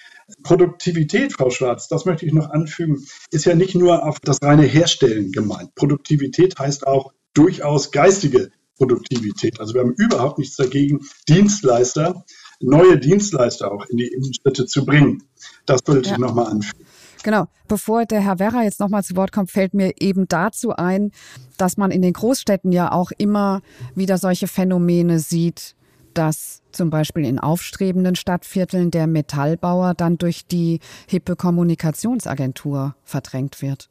Produktivität, 0.42 1.32
Frau 1.32 1.50
Schwarz, 1.50 1.86
das 1.86 2.06
möchte 2.06 2.26
ich 2.26 2.32
noch 2.32 2.50
anfügen, 2.50 2.98
ist 3.30 3.44
ja 3.44 3.54
nicht 3.54 3.76
nur 3.76 4.06
auf 4.06 4.18
das 4.18 4.42
reine 4.42 4.64
Herstellen 4.64 5.30
gemeint. 5.30 5.76
Produktivität 5.76 6.58
heißt 6.58 6.84
auch 6.84 7.12
durchaus 7.34 7.92
geistige 7.92 8.50
Produktivität. 8.76 9.60
Also 9.60 9.74
wir 9.74 9.82
haben 9.82 9.94
überhaupt 9.98 10.38
nichts 10.38 10.56
dagegen, 10.56 11.00
Dienstleister 11.28 12.24
neue 12.60 12.98
Dienstleister 12.98 13.72
auch 13.72 13.86
in 13.86 13.96
die 13.96 14.08
Innenstädte 14.08 14.66
zu 14.66 14.84
bringen. 14.84 15.22
Das 15.66 15.80
wollte 15.86 16.08
ja. 16.08 16.14
ich 16.14 16.18
nochmal 16.18 16.46
anfügen. 16.46 16.86
Genau. 17.22 17.46
Bevor 17.68 18.06
der 18.06 18.20
Herr 18.20 18.38
Werra 18.38 18.62
jetzt 18.62 18.80
nochmal 18.80 19.04
zu 19.04 19.14
Wort 19.16 19.32
kommt, 19.32 19.50
fällt 19.50 19.74
mir 19.74 19.92
eben 20.00 20.26
dazu 20.26 20.74
ein, 20.74 21.12
dass 21.56 21.76
man 21.76 21.90
in 21.90 22.02
den 22.02 22.12
Großstädten 22.12 22.72
ja 22.72 22.92
auch 22.92 23.12
immer 23.16 23.62
wieder 23.94 24.18
solche 24.18 24.48
Phänomene 24.48 25.18
sieht, 25.18 25.76
dass 26.14 26.62
zum 26.72 26.90
Beispiel 26.90 27.24
in 27.24 27.38
aufstrebenden 27.38 28.16
Stadtvierteln 28.16 28.90
der 28.90 29.06
Metallbauer 29.06 29.94
dann 29.94 30.18
durch 30.18 30.46
die 30.46 30.80
hippe 31.08 31.36
Kommunikationsagentur 31.36 32.96
verdrängt 33.04 33.62
wird. 33.62 33.90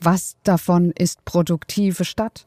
Was 0.00 0.36
davon 0.44 0.92
ist 0.96 1.24
produktive 1.24 2.04
Stadt? 2.04 2.46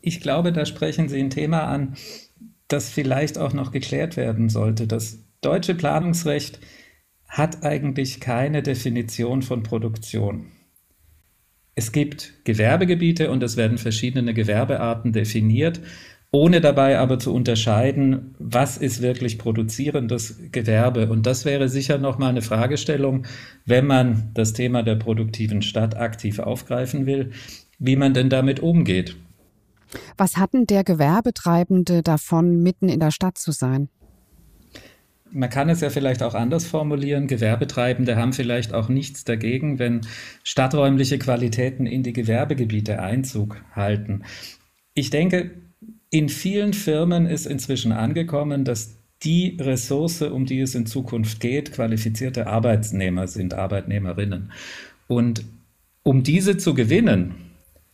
Ich 0.00 0.20
glaube, 0.20 0.52
da 0.52 0.64
sprechen 0.64 1.08
Sie 1.08 1.18
ein 1.18 1.30
Thema 1.30 1.64
an, 1.64 1.96
das 2.68 2.90
vielleicht 2.90 3.38
auch 3.38 3.52
noch 3.52 3.72
geklärt 3.72 4.16
werden 4.16 4.48
sollte. 4.48 4.86
Das 4.86 5.18
deutsche 5.40 5.74
Planungsrecht 5.74 6.60
hat 7.26 7.64
eigentlich 7.64 8.20
keine 8.20 8.62
Definition 8.62 9.42
von 9.42 9.62
Produktion. 9.62 10.46
Es 11.74 11.92
gibt 11.92 12.44
Gewerbegebiete 12.44 13.30
und 13.30 13.42
es 13.42 13.56
werden 13.56 13.78
verschiedene 13.78 14.34
Gewerbearten 14.34 15.12
definiert, 15.12 15.80
ohne 16.30 16.60
dabei 16.60 16.98
aber 16.98 17.18
zu 17.18 17.32
unterscheiden, 17.32 18.34
was 18.38 18.76
ist 18.76 19.00
wirklich 19.00 19.38
produzierendes 19.38 20.40
Gewerbe. 20.50 21.08
Und 21.08 21.24
das 21.24 21.44
wäre 21.44 21.68
sicher 21.68 21.98
nochmal 21.98 22.30
eine 22.30 22.42
Fragestellung, 22.42 23.26
wenn 23.64 23.86
man 23.86 24.30
das 24.34 24.52
Thema 24.52 24.82
der 24.82 24.96
produktiven 24.96 25.62
Stadt 25.62 25.96
aktiv 25.96 26.38
aufgreifen 26.38 27.06
will, 27.06 27.30
wie 27.78 27.96
man 27.96 28.12
denn 28.12 28.28
damit 28.28 28.60
umgeht. 28.60 29.16
Was 30.16 30.36
hatten 30.36 30.66
der 30.66 30.84
Gewerbetreibende 30.84 32.02
davon, 32.02 32.62
mitten 32.62 32.88
in 32.88 33.00
der 33.00 33.10
Stadt 33.10 33.38
zu 33.38 33.52
sein? 33.52 33.88
man 35.30 35.50
kann 35.50 35.68
es 35.68 35.80
ja 35.80 35.90
vielleicht 35.90 36.22
auch 36.22 36.34
anders 36.34 36.66
formulieren. 36.66 37.26
Gewerbetreibende 37.26 38.16
haben 38.16 38.32
vielleicht 38.32 38.72
auch 38.72 38.88
nichts 38.88 39.24
dagegen, 39.24 39.78
wenn 39.78 40.02
stadträumliche 40.42 41.18
Qualitäten 41.18 41.86
in 41.86 42.02
die 42.02 42.12
Gewerbegebiete 42.12 43.00
Einzug 43.00 43.60
halten. 43.72 44.22
Ich 44.94 45.10
denke, 45.10 45.50
in 46.10 46.28
vielen 46.28 46.72
Firmen 46.72 47.26
ist 47.26 47.46
inzwischen 47.46 47.92
angekommen, 47.92 48.64
dass 48.64 48.96
die 49.22 49.58
Ressource, 49.60 50.22
um 50.22 50.46
die 50.46 50.60
es 50.60 50.74
in 50.74 50.86
Zukunft 50.86 51.40
geht, 51.40 51.72
qualifizierte 51.72 52.46
Arbeitnehmer 52.46 53.26
sind, 53.26 53.54
Arbeitnehmerinnen. 53.54 54.52
Und 55.06 55.44
um 56.02 56.22
diese 56.22 56.56
zu 56.56 56.74
gewinnen, 56.74 57.34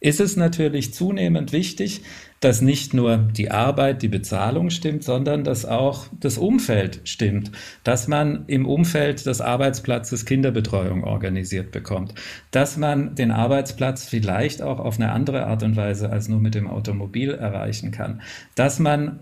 ist 0.04 0.20
es 0.20 0.36
natürlich 0.36 0.92
zunehmend 0.92 1.52
wichtig, 1.52 2.02
dass 2.40 2.60
nicht 2.60 2.92
nur 2.92 3.16
die 3.16 3.50
Arbeit, 3.50 4.02
die 4.02 4.08
Bezahlung 4.08 4.68
stimmt, 4.68 5.02
sondern 5.02 5.44
dass 5.44 5.64
auch 5.64 6.08
das 6.20 6.36
Umfeld 6.36 7.00
stimmt, 7.04 7.50
dass 7.84 8.06
man 8.06 8.44
im 8.46 8.66
Umfeld 8.66 9.24
des 9.24 9.40
Arbeitsplatzes 9.40 10.26
Kinderbetreuung 10.26 11.04
organisiert 11.04 11.72
bekommt, 11.72 12.14
dass 12.50 12.76
man 12.76 13.14
den 13.14 13.30
Arbeitsplatz 13.30 14.04
vielleicht 14.04 14.60
auch 14.60 14.78
auf 14.78 14.96
eine 14.96 15.10
andere 15.10 15.46
Art 15.46 15.62
und 15.62 15.74
Weise 15.74 16.10
als 16.10 16.28
nur 16.28 16.38
mit 16.38 16.54
dem 16.54 16.68
Automobil 16.68 17.30
erreichen 17.30 17.90
kann, 17.90 18.20
dass 18.56 18.78
man 18.78 19.20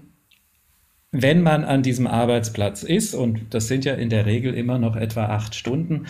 wenn 1.14 1.42
man 1.42 1.64
an 1.64 1.82
diesem 1.82 2.06
Arbeitsplatz 2.06 2.82
ist, 2.82 3.14
und 3.14 3.52
das 3.52 3.68
sind 3.68 3.84
ja 3.84 3.92
in 3.92 4.08
der 4.08 4.24
Regel 4.24 4.54
immer 4.54 4.78
noch 4.78 4.96
etwa 4.96 5.26
acht 5.26 5.54
Stunden, 5.54 6.06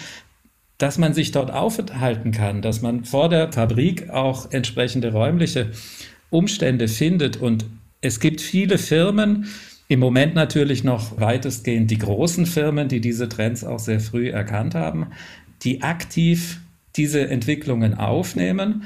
dass 0.79 0.99
man 0.99 1.15
sich 1.15 1.31
dort 1.31 1.51
aufhalten 1.51 2.33
kann, 2.33 2.63
dass 2.63 2.83
man 2.83 3.05
vor 3.05 3.29
der 3.29 3.53
Fabrik 3.53 4.11
auch 4.11 4.51
entsprechende 4.51 5.13
räumliche 5.13 5.71
Umstände 6.31 6.89
findet. 6.89 7.37
Und 7.37 7.67
es 8.01 8.19
gibt 8.19 8.41
viele 8.41 8.79
Firmen, 8.79 9.47
im 9.89 10.01
Moment 10.01 10.35
natürlich 10.35 10.85
noch 10.85 11.21
weitestgehend 11.21 11.91
die 11.91 11.99
großen 11.99 12.47
Firmen, 12.47 12.89
die 12.89 13.01
diese 13.01 13.29
Trends 13.29 13.63
auch 13.63 13.79
sehr 13.79 14.01
früh 14.01 14.31
erkannt 14.31 14.75
haben, 14.75 15.09
die 15.63 15.83
aktiv 15.83 16.61
diese 16.97 17.29
Entwicklungen 17.29 17.95
aufnehmen 17.95 18.85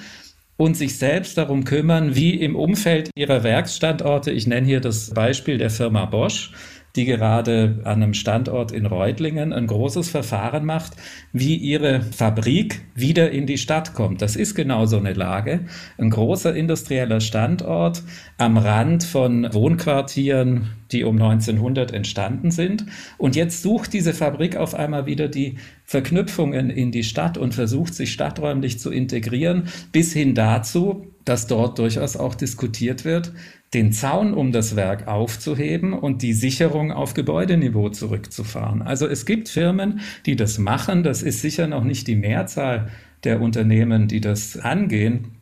und 0.57 0.77
sich 0.77 0.99
selbst 0.99 1.39
darum 1.39 1.65
kümmern, 1.65 2.17
wie 2.17 2.35
im 2.35 2.57
Umfeld 2.57 3.11
ihrer 3.15 3.43
Werksstandorte, 3.43 4.31
ich 4.33 4.47
nenne 4.47 4.67
hier 4.67 4.81
das 4.81 5.11
Beispiel 5.13 5.59
der 5.59 5.71
Firma 5.71 6.07
Bosch, 6.07 6.53
die 6.97 7.05
gerade 7.05 7.81
an 7.85 8.03
einem 8.03 8.15
Standort 8.15 8.73
in 8.73 8.87
Reutlingen 8.87 9.53
ein 9.53 9.67
großes 9.67 10.09
Verfahren 10.09 10.65
macht, 10.65 10.95
wie 11.33 11.57
ihre 11.57 12.01
Fabrik 12.01 12.83
wieder 12.95 13.31
in 13.31 13.47
die 13.47 13.59
Stadt 13.59 13.95
kommt. 13.95 14.23
Das 14.23 14.35
ist 14.35 14.55
genau 14.55 14.87
so 14.87 14.97
eine 14.97 15.13
Lage. 15.13 15.61
Ein 15.99 16.11
großer 16.11 16.55
industrieller 16.55 17.21
Standort 17.21 18.03
am 18.39 18.57
Rand 18.57 19.05
von 19.05 19.53
Wohnquartieren, 19.53 20.71
die 20.91 21.05
um 21.05 21.21
1900 21.21 21.93
entstanden 21.93 22.51
sind. 22.51 22.87
Und 23.19 23.37
jetzt 23.37 23.63
sucht 23.63 23.93
diese 23.93 24.15
Fabrik 24.15 24.57
auf 24.57 24.75
einmal 24.75 25.07
wieder 25.07 25.29
die 25.29 25.59
Verknüpfungen 25.85 26.71
in 26.71 26.91
die 26.93 27.05
Stadt 27.05 27.39
und 27.39 27.55
versucht 27.55 27.95
sich 27.95 28.13
stadträumlich 28.13 28.79
zu 28.79 28.91
integrieren, 28.91 29.69
bis 29.93 30.13
hin 30.13 30.35
dazu, 30.35 31.13
dass 31.27 31.47
dort 31.47 31.79
durchaus 31.79 32.17
auch 32.17 32.35
diskutiert 32.35 33.05
wird, 33.05 33.33
den 33.75 33.93
Zaun 33.93 34.33
um 34.33 34.53
das 34.53 34.77
Werk 34.77 35.09
aufzuheben 35.09 35.93
und 35.93 36.23
die 36.23 36.33
Sicherung 36.33 36.93
auf 36.93 37.13
Gebäudeniveau 37.13 37.91
zurückzufahren. 37.91 38.81
Also 38.81 39.07
es 39.07 39.27
gibt 39.27 39.51
Firmen, 39.51 40.01
die 40.25 40.37
das 40.37 40.59
machen. 40.59 41.03
Das 41.03 41.23
ist 41.23 41.43
sicher 41.43 41.67
noch 41.67 41.85
nicht 41.85 42.07
die 42.07 42.17
Mehrzahl 42.17 42.89
der 43.25 43.41
Unternehmen, 43.41 44.09
die 44.09 44.21
das 44.21 44.57
angehen. 44.57 45.36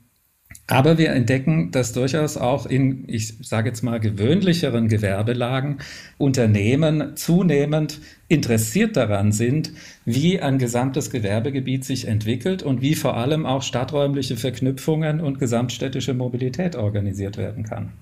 Aber 0.66 0.96
wir 0.96 1.10
entdecken, 1.10 1.70
dass 1.72 1.92
durchaus 1.92 2.38
auch 2.38 2.64
in, 2.64 3.04
ich 3.06 3.34
sage 3.42 3.68
jetzt 3.68 3.82
mal, 3.82 4.00
gewöhnlicheren 4.00 4.88
Gewerbelagen 4.88 5.78
Unternehmen 6.16 7.16
zunehmend 7.16 8.00
interessiert 8.28 8.96
daran 8.96 9.32
sind, 9.32 9.72
wie 10.06 10.40
ein 10.40 10.58
gesamtes 10.58 11.10
Gewerbegebiet 11.10 11.84
sich 11.84 12.08
entwickelt 12.08 12.62
und 12.62 12.80
wie 12.80 12.94
vor 12.94 13.14
allem 13.16 13.44
auch 13.44 13.62
stadträumliche 13.62 14.36
Verknüpfungen 14.36 15.20
und 15.20 15.38
gesamtstädtische 15.38 16.14
Mobilität 16.14 16.76
organisiert 16.76 17.36
werden 17.36 17.64
kann. 17.64 17.92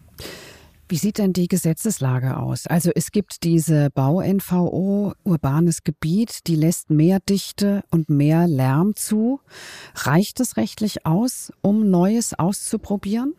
Wie 0.92 0.98
sieht 0.98 1.16
denn 1.16 1.32
die 1.32 1.48
Gesetzeslage 1.48 2.36
aus? 2.36 2.66
Also 2.66 2.90
es 2.94 3.12
gibt 3.12 3.44
diese 3.44 3.88
Bau-NVO, 3.94 5.14
urbanes 5.24 5.84
Gebiet, 5.84 6.46
die 6.48 6.54
lässt 6.54 6.90
mehr 6.90 7.18
Dichte 7.18 7.82
und 7.90 8.10
mehr 8.10 8.46
Lärm 8.46 8.94
zu. 8.94 9.40
Reicht 9.94 10.38
es 10.40 10.58
rechtlich 10.58 11.06
aus, 11.06 11.50
um 11.62 11.88
Neues 11.88 12.38
auszuprobieren? 12.38 13.32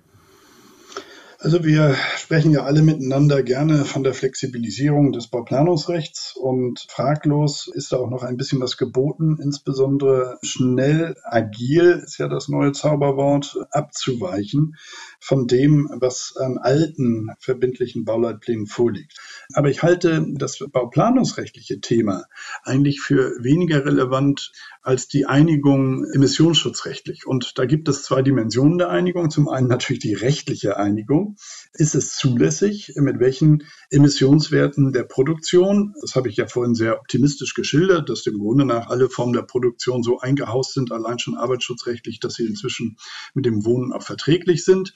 Also 1.43 1.65
wir 1.65 1.97
sprechen 2.15 2.53
ja 2.53 2.63
alle 2.63 2.81
miteinander 2.81 3.43
gerne 3.43 3.83
von 3.83 4.01
der 4.05 4.13
Flexibilisierung 4.13 5.11
des 5.11 5.27
Bauplanungsrechts 5.27 6.37
und 6.37 6.85
fraglos 6.87 7.67
ist 7.67 7.91
da 7.91 7.97
auch 7.97 8.09
noch 8.09 8.23
ein 8.23 8.37
bisschen 8.37 8.61
was 8.61 8.77
geboten, 8.77 9.37
insbesondere 9.43 10.37
schnell, 10.41 11.17
agil 11.25 12.01
ist 12.01 12.17
ja 12.17 12.29
das 12.29 12.47
neue 12.47 12.71
Zauberwort, 12.71 13.57
abzuweichen 13.71 14.77
von 15.19 15.45
dem, 15.45 15.89
was 15.93 16.33
an 16.39 16.57
alten 16.59 17.31
verbindlichen 17.39 18.05
Bauleitplänen 18.05 18.65
vorliegt. 18.65 19.19
Aber 19.51 19.69
ich 19.69 19.83
halte 19.83 20.25
das 20.35 20.59
bauplanungsrechtliche 20.71 21.81
Thema 21.81 22.23
eigentlich 22.63 23.01
für 23.01 23.33
weniger 23.43 23.85
relevant 23.85 24.53
als 24.81 25.07
die 25.07 25.25
Einigung 25.25 26.05
emissionsschutzrechtlich. 26.13 27.25
Und 27.25 27.57
da 27.57 27.65
gibt 27.65 27.87
es 27.87 28.03
zwei 28.03 28.21
Dimensionen 28.21 28.77
der 28.77 28.89
Einigung. 28.89 29.29
Zum 29.29 29.47
einen 29.47 29.67
natürlich 29.67 30.01
die 30.01 30.13
rechtliche 30.13 30.77
Einigung. 30.77 31.32
Ist 31.73 31.95
es 31.95 32.15
zulässig, 32.15 32.93
mit 32.95 33.19
welchen 33.19 33.63
Emissionswerten 33.89 34.91
der 34.91 35.03
Produktion, 35.03 35.93
das 36.01 36.15
habe 36.15 36.29
ich 36.29 36.37
ja 36.37 36.47
vorhin 36.47 36.75
sehr 36.75 36.99
optimistisch 36.99 37.53
geschildert, 37.53 38.09
dass 38.09 38.25
im 38.25 38.39
Grunde 38.39 38.65
nach 38.65 38.87
alle 38.89 39.09
Formen 39.09 39.33
der 39.33 39.43
Produktion 39.43 40.03
so 40.03 40.19
eingehaust 40.19 40.73
sind, 40.73 40.91
allein 40.91 41.19
schon 41.19 41.35
arbeitsschutzrechtlich, 41.35 42.19
dass 42.19 42.35
sie 42.35 42.45
inzwischen 42.45 42.97
mit 43.33 43.45
dem 43.45 43.65
Wohnen 43.65 43.93
auch 43.93 44.03
verträglich 44.03 44.65
sind. 44.65 44.93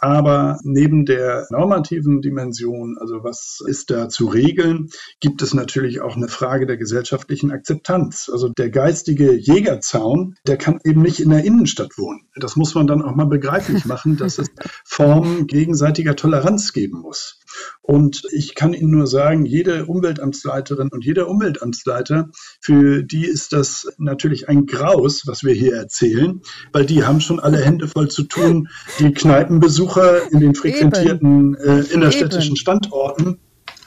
Aber 0.00 0.58
neben 0.62 1.06
der 1.06 1.46
normativen 1.50 2.22
Dimension, 2.22 2.96
also 2.98 3.22
was 3.22 3.58
ist 3.66 3.90
da 3.90 4.08
zu 4.08 4.26
regeln, 4.26 4.90
gibt 5.20 5.42
es 5.42 5.54
natürlich 5.54 6.00
auch 6.00 6.16
eine 6.16 6.28
Frage 6.28 6.66
der 6.66 6.76
gesellschaftlichen 6.76 7.50
Akzeptanz. 7.50 8.30
Also 8.32 8.48
der 8.48 8.70
geistige 8.70 9.34
Jägerzaun, 9.34 10.36
der 10.46 10.56
kann 10.56 10.80
eben 10.84 11.02
nicht 11.02 11.20
in 11.20 11.30
der 11.30 11.44
Innenstadt 11.44 11.96
wohnen. 11.98 12.28
Das 12.36 12.56
muss 12.56 12.74
man 12.74 12.86
dann 12.86 13.02
auch 13.02 13.14
mal 13.14 13.26
begreiflich 13.26 13.84
machen, 13.84 14.16
dass 14.16 14.38
es 14.38 14.48
Formen 14.84 15.46
gegenseitiger 15.80 16.14
Toleranz 16.14 16.72
geben 16.72 17.00
muss. 17.00 17.40
Und 17.82 18.22
ich 18.32 18.54
kann 18.54 18.74
Ihnen 18.74 18.90
nur 18.90 19.06
sagen, 19.06 19.46
jede 19.46 19.86
Umweltamtsleiterin 19.86 20.90
und 20.90 21.04
jeder 21.04 21.28
Umweltamtsleiter, 21.28 22.28
für 22.60 23.02
die 23.02 23.24
ist 23.24 23.52
das 23.52 23.88
natürlich 23.98 24.48
ein 24.48 24.66
Graus, 24.66 25.26
was 25.26 25.42
wir 25.42 25.54
hier 25.54 25.74
erzählen, 25.74 26.42
weil 26.72 26.84
die 26.84 27.04
haben 27.04 27.20
schon 27.20 27.40
alle 27.40 27.64
Hände 27.64 27.88
voll 27.88 28.08
zu 28.08 28.24
tun, 28.24 28.68
die 28.98 29.12
Kneipenbesucher 29.12 30.30
in 30.30 30.40
den 30.40 30.54
frequentierten 30.54 31.54
äh, 31.56 31.80
innerstädtischen. 31.92 32.56
Standorten 32.56 33.38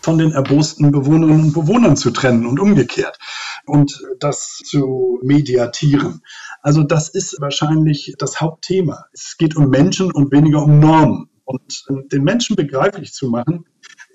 von 0.02 0.18
den 0.18 0.32
erbosten 0.32 0.92
Bewohnerinnen 0.92 1.46
und 1.46 1.54
Bewohnern 1.54 1.96
zu 1.96 2.12
trennen 2.12 2.46
und 2.46 2.60
umgekehrt 2.60 3.18
und 3.66 4.04
das 4.20 4.62
zu 4.66 5.20
mediatieren. 5.24 6.22
Also 6.62 6.84
das 6.84 7.10
ist 7.10 7.40
wahrscheinlich 7.40 8.16
das 8.18 8.42
Hauptthema. 8.42 9.06
Es 9.14 9.38
geht 9.38 9.56
um 9.56 9.70
Menschen 9.70 10.12
und 10.12 10.32
weniger 10.32 10.64
um 10.64 10.80
Normen. 10.80 11.30
Und 11.44 11.86
äh, 11.90 12.08
den 12.12 12.24
Menschen 12.24 12.56
begreiflich 12.56 13.14
zu 13.14 13.30
machen, 13.30 13.66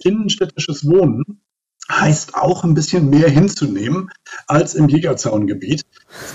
innenstädtisches 0.02 0.86
Wohnen 0.86 1.42
heißt 1.90 2.34
auch 2.34 2.64
ein 2.64 2.74
bisschen 2.74 3.08
mehr 3.08 3.30
hinzunehmen 3.30 4.10
als 4.46 4.74
im 4.74 4.88
Jägerzaungebiet. 4.88 5.84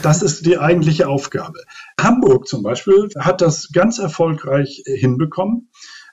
Das 0.01 0.23
ist 0.23 0.45
die 0.45 0.57
eigentliche 0.57 1.07
Aufgabe. 1.07 1.59
Hamburg 1.99 2.47
zum 2.47 2.63
Beispiel 2.63 3.09
hat 3.19 3.41
das 3.41 3.71
ganz 3.71 3.99
erfolgreich 3.99 4.81
hinbekommen 4.85 5.69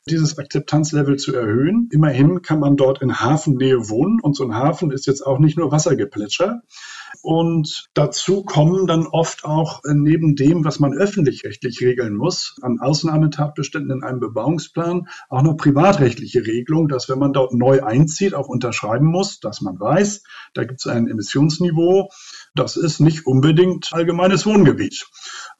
dieses 0.08 0.38
Akzeptanzlevel 0.38 1.16
zu 1.16 1.34
erhöhen. 1.34 1.88
Immerhin 1.92 2.42
kann 2.42 2.60
man 2.60 2.76
dort 2.76 3.02
in 3.02 3.20
Hafennähe 3.20 3.88
wohnen 3.88 4.20
und 4.20 4.34
so 4.34 4.44
ein 4.44 4.54
Hafen 4.54 4.90
ist 4.90 5.06
jetzt 5.06 5.26
auch 5.26 5.38
nicht 5.38 5.58
nur 5.58 5.70
Wassergeplätscher. 5.70 6.62
Und 7.22 7.88
dazu 7.94 8.44
kommen 8.44 8.86
dann 8.86 9.06
oft 9.06 9.44
auch 9.44 9.84
äh, 9.84 9.92
neben 9.94 10.36
dem, 10.36 10.64
was 10.64 10.80
man 10.80 10.94
öffentlich-rechtlich 10.94 11.80
regeln 11.80 12.16
muss, 12.16 12.56
an 12.62 12.78
Ausnahmetatbeständen 12.80 13.98
in 13.98 14.02
einem 14.02 14.20
Bebauungsplan, 14.20 15.08
auch 15.28 15.42
noch 15.42 15.56
privatrechtliche 15.56 16.46
Regelungen, 16.46 16.88
dass 16.88 17.08
wenn 17.08 17.18
man 17.18 17.32
dort 17.32 17.52
neu 17.52 17.82
einzieht, 17.82 18.34
auch 18.34 18.48
unterschreiben 18.48 19.06
muss, 19.06 19.40
dass 19.40 19.60
man 19.60 19.78
weiß, 19.78 20.22
da 20.54 20.64
gibt 20.64 20.80
es 20.80 20.86
ein 20.86 21.08
Emissionsniveau. 21.08 22.08
Das 22.54 22.76
ist 22.76 23.00
nicht 23.00 23.26
unbedingt 23.26 23.92
allgemeines 23.92 24.46
Wohngebiet. 24.46 25.06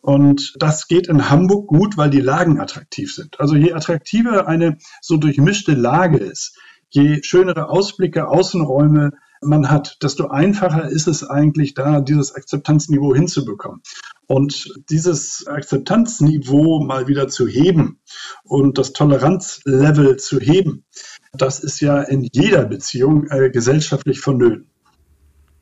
Und 0.01 0.55
das 0.59 0.89
geht 0.89 1.09
in 1.09 1.29
Hamburg 1.31 1.69
gut, 1.69 1.97
weil 1.97 2.11
die 2.11 2.21
Lagen 2.21 2.59
attraktiv 2.59 3.15
sind. 3.15 3.39
Also 3.39 3.55
je 3.55 3.73
attraktiver 3.73 4.49
eine 4.49 4.79
so 5.03 5.19
durchmischte 5.19 5.73
Lage 5.73 6.19
ist, 6.19 6.59
je 6.89 7.23
schönere 7.23 7.69
Ausblicke, 7.69 8.29
Außenräume 8.29 9.13
man 9.41 9.71
hat, 9.71 9.99
desto 10.03 10.29
einfacher 10.29 10.89
ist 10.89 11.09
es 11.09 11.25
eigentlich 11.25 11.75
da, 11.75 12.01
dieses 12.01 12.35
Akzeptanzniveau 12.35 13.15
hinzubekommen. 13.15 13.83
Und 14.27 14.69
dieses 14.91 15.47
Akzeptanzniveau 15.47 16.85
mal 16.85 17.09
wieder 17.09 17.29
zu 17.29 17.47
heben 17.49 18.01
und 18.45 18.79
das 18.79 18.93
Toleranzlevel 18.93 20.17
zu 20.17 20.39
heben, 20.39 20.85
das 21.33 21.61
ist 21.61 21.81
ja 21.81 22.03
in 22.03 22.29
jeder 22.33 22.65
Beziehung 22.65 23.27
äh, 23.29 23.51
gesellschaftlich 23.51 24.21
vonnöten. 24.21 24.71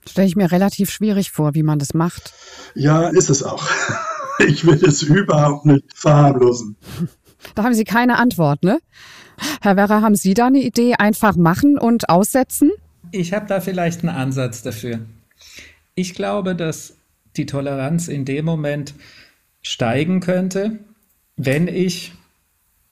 Stelle 0.06 0.26
ich 0.26 0.36
mir 0.36 0.50
relativ 0.50 0.90
schwierig 0.90 1.30
vor, 1.30 1.54
wie 1.54 1.62
man 1.62 1.78
das 1.78 1.94
macht. 1.94 2.32
Ja, 2.74 3.08
ist 3.08 3.30
es 3.30 3.42
auch. 3.42 3.68
Ich 4.40 4.64
will 4.64 4.80
es 4.84 5.02
überhaupt 5.02 5.66
nicht 5.66 5.84
verharmlosen. 5.96 6.76
Da 7.54 7.64
haben 7.64 7.74
Sie 7.74 7.84
keine 7.84 8.18
Antwort, 8.18 8.62
ne? 8.62 8.78
Herr 9.60 9.76
Werrer, 9.76 10.00
haben 10.00 10.14
Sie 10.14 10.34
da 10.34 10.46
eine 10.46 10.60
Idee? 10.60 10.94
Einfach 10.94 11.36
machen 11.36 11.78
und 11.78 12.08
aussetzen? 12.08 12.70
Ich 13.12 13.32
habe 13.32 13.46
da 13.46 13.60
vielleicht 13.60 14.00
einen 14.00 14.14
Ansatz 14.14 14.62
dafür. 14.62 15.00
Ich 15.94 16.14
glaube, 16.14 16.54
dass 16.54 16.96
die 17.36 17.46
Toleranz 17.46 18.08
in 18.08 18.24
dem 18.24 18.44
Moment 18.44 18.94
steigen 19.62 20.20
könnte, 20.20 20.78
wenn 21.36 21.68
ich 21.68 22.12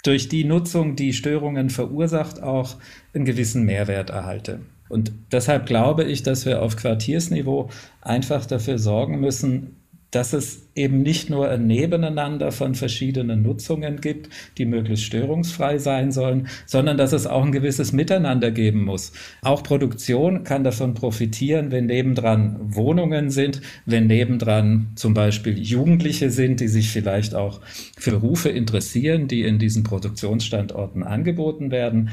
durch 0.03 0.29
die 0.29 0.45
Nutzung, 0.45 0.95
die 0.95 1.13
Störungen 1.13 1.71
verursacht, 1.71 2.43
auch 2.43 2.77
einen 3.13 3.25
gewissen 3.25 3.65
Mehrwert 3.65 4.11
erhalte. 4.11 4.61
Und 4.89 5.13
deshalb 5.33 5.67
glaube 5.67 6.05
ich, 6.05 6.23
dass 6.23 6.47
wir 6.47 6.63
auf 6.63 6.77
Quartiersniveau 6.77 7.71
einfach 8.01 8.47
dafür 8.47 8.79
sorgen 8.79 9.19
müssen, 9.21 9.77
dass 10.11 10.33
es 10.33 10.69
eben 10.75 11.03
nicht 11.03 11.31
nur 11.31 11.49
ein 11.49 11.67
Nebeneinander 11.67 12.53
von 12.53 12.75
verschiedenen 12.75 13.43
Nutzungen 13.43 14.01
gibt, 14.01 14.29
die 14.59 14.65
möglichst 14.65 15.05
störungsfrei 15.05 15.79
sein 15.79 16.13
sollen, 16.13 16.49
sondern 16.67 16.97
dass 16.97 17.13
es 17.13 17.27
auch 17.27 17.45
ein 17.45 17.53
gewisses 17.53 17.93
Miteinander 17.93 18.51
geben 18.51 18.85
muss. 18.85 19.13
Auch 19.43 19.63
Produktion 19.63 20.45
kann 20.45 20.65
davon 20.65 20.95
profitieren, 20.95 21.71
wenn 21.71 21.87
nebendran 21.87 22.57
Wohnungen 22.61 23.31
sind, 23.31 23.61
wenn 23.85 24.07
nebendran 24.07 24.93
zum 24.95 25.15
Beispiel 25.15 25.59
Jugendliche 25.59 26.31
sind, 26.31 26.61
die 26.61 26.69
sich 26.69 26.91
vielleicht 26.91 27.35
auch 27.35 27.61
für 27.99 28.13
Berufe 28.13 28.49
interessieren, 28.49 29.29
die 29.29 29.43
in 29.43 29.59
diesen 29.59 29.83
Produktionsstandorten 29.83 31.03
angeboten 31.03 31.71
werden. 31.71 32.11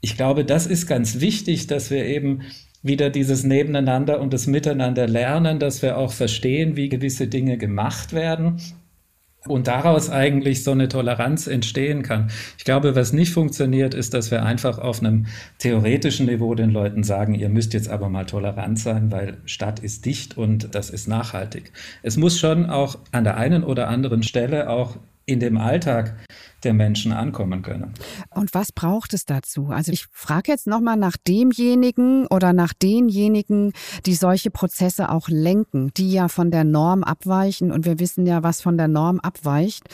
Ich 0.00 0.16
glaube, 0.16 0.44
das 0.44 0.66
ist 0.66 0.86
ganz 0.86 1.20
wichtig, 1.20 1.66
dass 1.66 1.90
wir 1.90 2.04
eben 2.04 2.42
wieder 2.82 3.10
dieses 3.10 3.44
Nebeneinander 3.44 4.20
und 4.20 4.32
das 4.32 4.46
Miteinander 4.46 5.06
lernen, 5.06 5.58
dass 5.58 5.82
wir 5.82 5.98
auch 5.98 6.12
verstehen, 6.12 6.76
wie 6.76 6.88
gewisse 6.88 7.26
Dinge 7.26 7.58
gemacht 7.58 8.12
werden 8.12 8.60
und 9.48 9.68
daraus 9.68 10.10
eigentlich 10.10 10.64
so 10.64 10.72
eine 10.72 10.88
Toleranz 10.88 11.46
entstehen 11.46 12.02
kann. 12.02 12.30
Ich 12.58 12.64
glaube, 12.64 12.96
was 12.96 13.12
nicht 13.12 13.32
funktioniert, 13.32 13.94
ist, 13.94 14.14
dass 14.14 14.30
wir 14.30 14.44
einfach 14.44 14.78
auf 14.78 15.00
einem 15.00 15.26
theoretischen 15.58 16.26
Niveau 16.26 16.54
den 16.54 16.70
Leuten 16.70 17.02
sagen, 17.02 17.34
ihr 17.34 17.48
müsst 17.48 17.74
jetzt 17.74 17.88
aber 17.88 18.08
mal 18.08 18.26
tolerant 18.26 18.78
sein, 18.78 19.10
weil 19.10 19.38
Stadt 19.44 19.78
ist 19.80 20.04
dicht 20.04 20.36
und 20.36 20.74
das 20.74 20.90
ist 20.90 21.08
nachhaltig. 21.08 21.72
Es 22.02 22.16
muss 22.16 22.38
schon 22.38 22.66
auch 22.66 22.98
an 23.12 23.24
der 23.24 23.36
einen 23.36 23.64
oder 23.64 23.88
anderen 23.88 24.22
Stelle 24.22 24.68
auch 24.70 24.96
in 25.26 25.40
dem 25.40 25.58
Alltag 25.58 26.14
der 26.66 26.74
Menschen 26.74 27.12
ankommen 27.12 27.62
können. 27.62 27.94
Und 28.34 28.52
was 28.52 28.72
braucht 28.72 29.14
es 29.14 29.24
dazu? 29.24 29.68
Also 29.68 29.92
ich 29.92 30.06
frage 30.10 30.50
jetzt 30.50 30.66
nochmal 30.66 30.96
nach 30.96 31.16
demjenigen 31.16 32.26
oder 32.26 32.52
nach 32.52 32.72
denjenigen, 32.72 33.72
die 34.04 34.14
solche 34.14 34.50
Prozesse 34.50 35.10
auch 35.10 35.28
lenken, 35.28 35.92
die 35.96 36.10
ja 36.10 36.26
von 36.26 36.50
der 36.50 36.64
Norm 36.64 37.04
abweichen. 37.04 37.70
Und 37.70 37.84
wir 37.86 38.00
wissen 38.00 38.26
ja, 38.26 38.42
was 38.42 38.62
von 38.62 38.76
der 38.76 38.88
Norm 38.88 39.20
abweicht. 39.20 39.84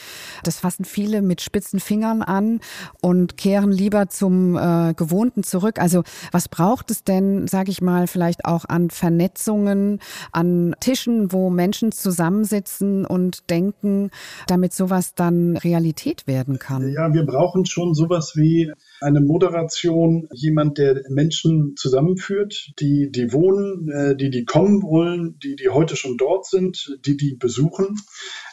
Das 0.44 0.60
fassen 0.60 0.86
viele 0.86 1.20
mit 1.20 1.42
spitzen 1.42 1.78
Fingern 1.78 2.22
an 2.22 2.60
und 3.02 3.36
kehren 3.36 3.70
lieber 3.70 4.08
zum 4.08 4.56
äh, 4.56 4.94
Gewohnten 4.94 5.42
zurück. 5.42 5.78
Also 5.78 6.04
was 6.30 6.48
braucht 6.48 6.90
es 6.90 7.04
denn, 7.04 7.46
sage 7.48 7.70
ich 7.70 7.82
mal, 7.82 8.06
vielleicht 8.06 8.46
auch 8.46 8.64
an 8.64 8.88
Vernetzungen, 8.88 10.00
an 10.32 10.74
Tischen, 10.80 11.32
wo 11.32 11.50
Menschen 11.50 11.92
zusammensitzen 11.92 13.04
und 13.04 13.50
denken, 13.50 14.10
damit 14.46 14.72
sowas 14.72 15.14
dann 15.14 15.58
Realität 15.58 16.26
werden 16.26 16.58
kann. 16.62 16.88
Ja, 16.92 17.12
wir 17.12 17.26
brauchen 17.26 17.66
schon 17.66 17.94
sowas 17.94 18.32
wie 18.36 18.72
eine 19.00 19.20
Moderation, 19.20 20.28
jemand, 20.32 20.78
der 20.78 21.02
Menschen 21.10 21.74
zusammenführt, 21.76 22.72
die, 22.78 23.10
die 23.10 23.32
wohnen, 23.32 23.88
äh, 23.88 24.16
die, 24.16 24.30
die 24.30 24.44
kommen 24.44 24.82
wollen, 24.82 25.38
die, 25.40 25.56
die 25.56 25.68
heute 25.68 25.96
schon 25.96 26.16
dort 26.16 26.46
sind, 26.46 26.96
die, 27.04 27.16
die 27.16 27.34
besuchen, 27.34 27.96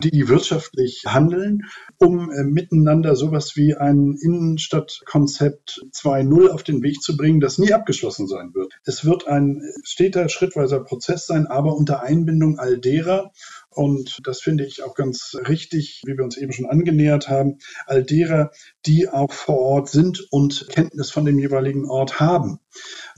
die, 0.04 0.12
die 0.12 0.28
wirtschaftlich 0.28 1.04
handeln, 1.08 1.62
um 1.98 2.32
äh, 2.32 2.44
miteinander 2.44 3.16
sowas 3.16 3.56
wie 3.56 3.76
ein 3.76 4.18
Innenstadtkonzept 4.20 5.86
2.0 5.94 6.50
auf 6.50 6.64
den 6.64 6.82
Weg 6.82 7.02
zu 7.02 7.16
bringen, 7.16 7.40
das 7.40 7.60
nie 7.60 7.74
abgeschlossen 7.74 8.28
sein 8.28 8.54
wird. 8.54 8.74
Es 8.84 9.06
wird 9.06 9.28
ein 9.28 9.62
steter, 9.84 10.30
schrittweiser 10.30 10.80
Prozess 10.84 11.28
sein, 11.28 11.46
aber 11.46 11.76
unter 11.76 12.02
Einbindung 12.02 12.58
all 12.58 12.80
derer, 12.80 13.32
und 13.72 14.20
das 14.24 14.42
finde 14.42 14.66
ich 14.66 14.84
auch 14.84 14.96
ganz 14.96 15.36
richtig, 15.48 16.02
wie 16.06 16.18
wir 16.18 16.24
uns 16.24 16.38
eben 16.38 16.52
schon 16.52 16.66
angenähert 16.66 17.30
haben, 17.30 17.60
all 17.86 18.04
derer, 18.04 18.52
die 18.86 19.08
auch 19.10 19.32
vor 19.32 19.60
Ort 19.60 19.90
sind 19.90 20.28
und 20.32 20.68
Kenntnis 20.70 21.12
von 21.12 21.26
dem 21.26 21.38
jeweiligen 21.38 21.90
Ort 21.90 22.20
haben. 22.20 22.60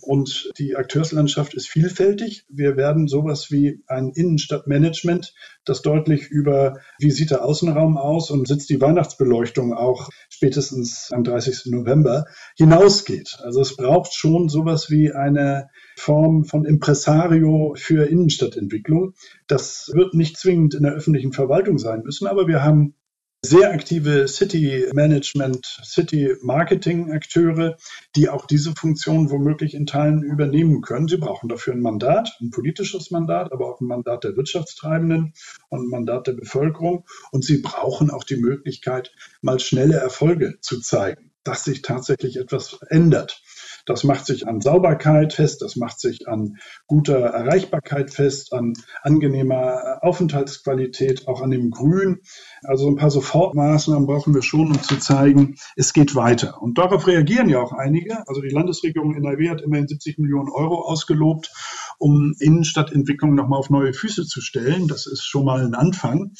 Und 0.01 0.51
die 0.57 0.75
Akteurslandschaft 0.75 1.53
ist 1.53 1.67
vielfältig. 1.67 2.45
Wir 2.49 2.77
werden 2.77 3.07
sowas 3.07 3.51
wie 3.51 3.83
ein 3.87 4.11
Innenstadtmanagement, 4.13 5.33
das 5.65 5.81
deutlich 5.81 6.27
über, 6.29 6.79
wie 6.99 7.11
sieht 7.11 7.31
der 7.31 7.45
Außenraum 7.45 7.97
aus 7.97 8.31
und 8.31 8.47
sitzt 8.47 8.69
die 8.69 8.81
Weihnachtsbeleuchtung 8.81 9.73
auch 9.73 10.09
spätestens 10.29 11.11
am 11.11 11.23
30. 11.23 11.71
November, 11.71 12.25
hinausgeht. 12.57 13.37
Also 13.43 13.61
es 13.61 13.75
braucht 13.75 14.13
schon 14.13 14.49
sowas 14.49 14.89
wie 14.89 15.11
eine 15.11 15.69
Form 15.95 16.45
von 16.45 16.65
Impresario 16.65 17.75
für 17.77 18.05
Innenstadtentwicklung. 18.05 19.13
Das 19.47 19.91
wird 19.93 20.13
nicht 20.13 20.37
zwingend 20.37 20.73
in 20.73 20.83
der 20.83 20.93
öffentlichen 20.93 21.33
Verwaltung 21.33 21.77
sein 21.77 22.01
müssen, 22.03 22.27
aber 22.27 22.47
wir 22.47 22.63
haben 22.63 22.95
sehr 23.43 23.71
aktive 23.71 24.27
City 24.27 24.85
Management, 24.93 25.65
City 25.83 26.35
Marketing 26.43 27.11
Akteure, 27.11 27.75
die 28.15 28.29
auch 28.29 28.45
diese 28.45 28.73
Funktion 28.75 29.31
womöglich 29.31 29.73
in 29.73 29.87
Teilen 29.87 30.21
übernehmen 30.21 30.81
können. 30.81 31.07
Sie 31.07 31.17
brauchen 31.17 31.49
dafür 31.49 31.73
ein 31.73 31.81
Mandat, 31.81 32.37
ein 32.39 32.51
politisches 32.51 33.09
Mandat, 33.09 33.51
aber 33.51 33.67
auch 33.67 33.81
ein 33.81 33.87
Mandat 33.87 34.23
der 34.23 34.37
Wirtschaftstreibenden 34.37 35.33
und 35.69 35.87
ein 35.87 35.89
Mandat 35.89 36.27
der 36.27 36.33
Bevölkerung. 36.33 37.05
Und 37.31 37.43
sie 37.43 37.57
brauchen 37.57 38.11
auch 38.11 38.23
die 38.23 38.37
Möglichkeit, 38.37 39.11
mal 39.41 39.59
schnelle 39.59 39.95
Erfolge 39.95 40.59
zu 40.61 40.79
zeigen, 40.79 41.31
dass 41.43 41.63
sich 41.63 41.81
tatsächlich 41.81 42.37
etwas 42.37 42.77
ändert. 42.89 43.41
Das 43.85 44.03
macht 44.03 44.25
sich 44.25 44.47
an 44.47 44.61
Sauberkeit 44.61 45.33
fest, 45.33 45.61
das 45.61 45.75
macht 45.75 45.99
sich 45.99 46.27
an 46.27 46.57
guter 46.87 47.17
Erreichbarkeit 47.17 48.11
fest, 48.11 48.53
an 48.53 48.73
angenehmer 49.01 49.99
Aufenthaltsqualität, 50.01 51.27
auch 51.27 51.41
an 51.41 51.51
dem 51.51 51.71
Grün. 51.71 52.21
Also 52.63 52.87
ein 52.87 52.95
paar 52.95 53.11
Sofortmaßnahmen 53.11 54.07
brauchen 54.07 54.33
wir 54.33 54.41
schon, 54.41 54.67
um 54.67 54.81
zu 54.81 54.97
zeigen, 54.97 55.55
es 55.75 55.93
geht 55.93 56.15
weiter. 56.15 56.61
Und 56.61 56.77
darauf 56.77 57.07
reagieren 57.07 57.49
ja 57.49 57.59
auch 57.59 57.73
einige. 57.73 58.27
Also 58.27 58.41
die 58.41 58.49
Landesregierung 58.49 59.15
NRW 59.15 59.49
hat 59.49 59.61
immerhin 59.61 59.87
70 59.87 60.17
Millionen 60.19 60.49
Euro 60.49 60.81
ausgelobt, 60.81 61.51
um 61.97 62.33
Innenstadtentwicklung 62.39 63.35
nochmal 63.35 63.59
auf 63.59 63.69
neue 63.69 63.93
Füße 63.93 64.25
zu 64.25 64.41
stellen. 64.41 64.87
Das 64.87 65.07
ist 65.07 65.23
schon 65.23 65.45
mal 65.45 65.65
ein 65.65 65.75
Anfang. 65.75 66.33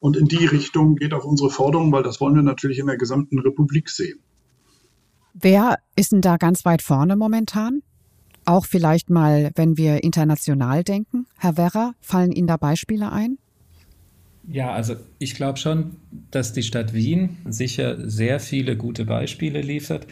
Und 0.00 0.16
in 0.16 0.26
die 0.26 0.46
Richtung 0.46 0.96
geht 0.96 1.14
auch 1.14 1.24
unsere 1.24 1.50
Forderung, 1.50 1.92
weil 1.92 2.02
das 2.02 2.20
wollen 2.20 2.34
wir 2.34 2.42
natürlich 2.42 2.78
in 2.78 2.86
der 2.86 2.96
gesamten 2.96 3.38
Republik 3.38 3.90
sehen. 3.90 4.20
Wer 5.40 5.78
ist 5.94 6.12
denn 6.12 6.20
da 6.20 6.36
ganz 6.36 6.64
weit 6.64 6.82
vorne 6.82 7.14
momentan? 7.14 7.82
Auch 8.44 8.66
vielleicht 8.66 9.08
mal, 9.08 9.52
wenn 9.54 9.76
wir 9.76 10.02
international 10.02 10.82
denken. 10.82 11.26
Herr 11.36 11.56
Werrer, 11.56 11.94
fallen 12.00 12.32
Ihnen 12.32 12.48
da 12.48 12.56
Beispiele 12.56 13.12
ein? 13.12 13.38
Ja, 14.50 14.72
also 14.72 14.96
ich 15.18 15.34
glaube 15.34 15.58
schon, 15.58 15.96
dass 16.30 16.54
die 16.54 16.62
Stadt 16.62 16.94
Wien 16.94 17.36
sicher 17.48 18.08
sehr 18.08 18.40
viele 18.40 18.76
gute 18.76 19.04
Beispiele 19.04 19.60
liefert. 19.60 20.06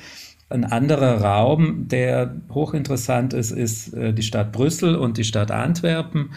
Ein 0.48 0.64
anderer 0.64 1.22
Raum, 1.22 1.88
der 1.88 2.36
hochinteressant 2.50 3.32
ist, 3.32 3.50
ist 3.50 3.94
äh, 3.94 4.12
die 4.12 4.22
Stadt 4.22 4.52
Brüssel 4.52 4.94
und 4.94 5.16
die 5.16 5.24
Stadt 5.24 5.50
Antwerpen, 5.50 6.34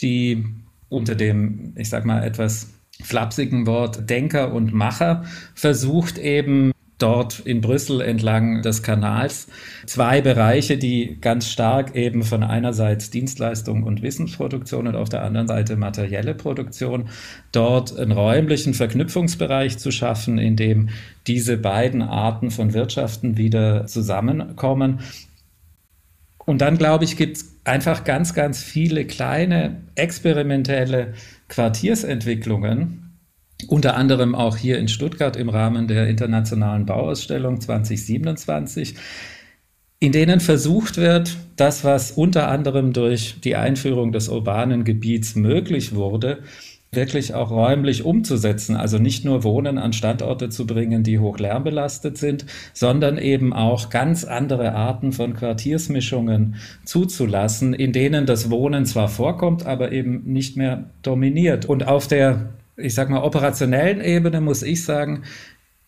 die 0.00 0.46
unter 0.88 1.14
dem, 1.14 1.74
ich 1.76 1.90
sag 1.90 2.04
mal, 2.04 2.24
etwas 2.24 2.70
flapsigen 3.02 3.66
Wort 3.66 4.10
Denker 4.10 4.52
und 4.52 4.72
Macher 4.72 5.24
versucht 5.54 6.18
eben 6.18 6.72
dort 7.02 7.40
in 7.40 7.60
Brüssel 7.60 8.00
entlang 8.00 8.62
des 8.62 8.82
Kanals 8.82 9.48
zwei 9.86 10.20
Bereiche, 10.20 10.78
die 10.78 11.18
ganz 11.20 11.48
stark 11.48 11.94
eben 11.96 12.22
von 12.22 12.42
einerseits 12.42 13.10
Dienstleistung 13.10 13.82
und 13.82 14.02
Wissensproduktion 14.02 14.86
und 14.86 14.94
auf 14.94 15.08
der 15.08 15.22
anderen 15.22 15.48
Seite 15.48 15.76
materielle 15.76 16.34
Produktion, 16.34 17.08
dort 17.50 17.98
einen 17.98 18.12
räumlichen 18.12 18.74
Verknüpfungsbereich 18.74 19.78
zu 19.78 19.90
schaffen, 19.90 20.38
in 20.38 20.56
dem 20.56 20.90
diese 21.26 21.56
beiden 21.56 22.02
Arten 22.02 22.50
von 22.50 22.72
Wirtschaften 22.72 23.36
wieder 23.36 23.86
zusammenkommen. 23.86 25.00
Und 26.44 26.60
dann, 26.60 26.78
glaube 26.78 27.04
ich, 27.04 27.16
gibt 27.16 27.36
es 27.36 27.56
einfach 27.64 28.04
ganz, 28.04 28.34
ganz 28.34 28.62
viele 28.62 29.04
kleine 29.04 29.82
experimentelle 29.94 31.14
Quartiersentwicklungen, 31.48 33.01
unter 33.68 33.96
anderem 33.96 34.34
auch 34.34 34.56
hier 34.56 34.78
in 34.78 34.88
Stuttgart 34.88 35.36
im 35.36 35.48
Rahmen 35.48 35.88
der 35.88 36.08
Internationalen 36.08 36.86
Bauausstellung 36.86 37.60
2027, 37.60 38.94
in 40.00 40.12
denen 40.12 40.40
versucht 40.40 40.96
wird, 40.96 41.36
das, 41.56 41.84
was 41.84 42.10
unter 42.10 42.48
anderem 42.48 42.92
durch 42.92 43.40
die 43.40 43.54
Einführung 43.54 44.10
des 44.10 44.28
urbanen 44.28 44.84
Gebiets 44.84 45.36
möglich 45.36 45.94
wurde, 45.94 46.40
wirklich 46.94 47.32
auch 47.32 47.50
räumlich 47.50 48.04
umzusetzen. 48.04 48.76
Also 48.76 48.98
nicht 48.98 49.24
nur 49.24 49.44
Wohnen 49.44 49.78
an 49.78 49.94
Standorte 49.94 50.50
zu 50.50 50.66
bringen, 50.66 51.02
die 51.02 51.18
hoch 51.18 51.38
lärmbelastet 51.38 52.18
sind, 52.18 52.44
sondern 52.74 53.16
eben 53.16 53.54
auch 53.54 53.88
ganz 53.88 54.24
andere 54.24 54.74
Arten 54.74 55.12
von 55.12 55.32
Quartiersmischungen 55.32 56.56
zuzulassen, 56.84 57.72
in 57.72 57.92
denen 57.92 58.26
das 58.26 58.50
Wohnen 58.50 58.84
zwar 58.84 59.08
vorkommt, 59.08 59.64
aber 59.64 59.92
eben 59.92 60.24
nicht 60.24 60.58
mehr 60.58 60.90
dominiert. 61.02 61.64
Und 61.64 61.88
auf 61.88 62.08
der, 62.08 62.50
ich 62.82 62.94
sag 62.94 63.10
mal, 63.10 63.22
operationellen 63.22 64.00
Ebene 64.00 64.40
muss 64.40 64.62
ich 64.62 64.84
sagen, 64.84 65.22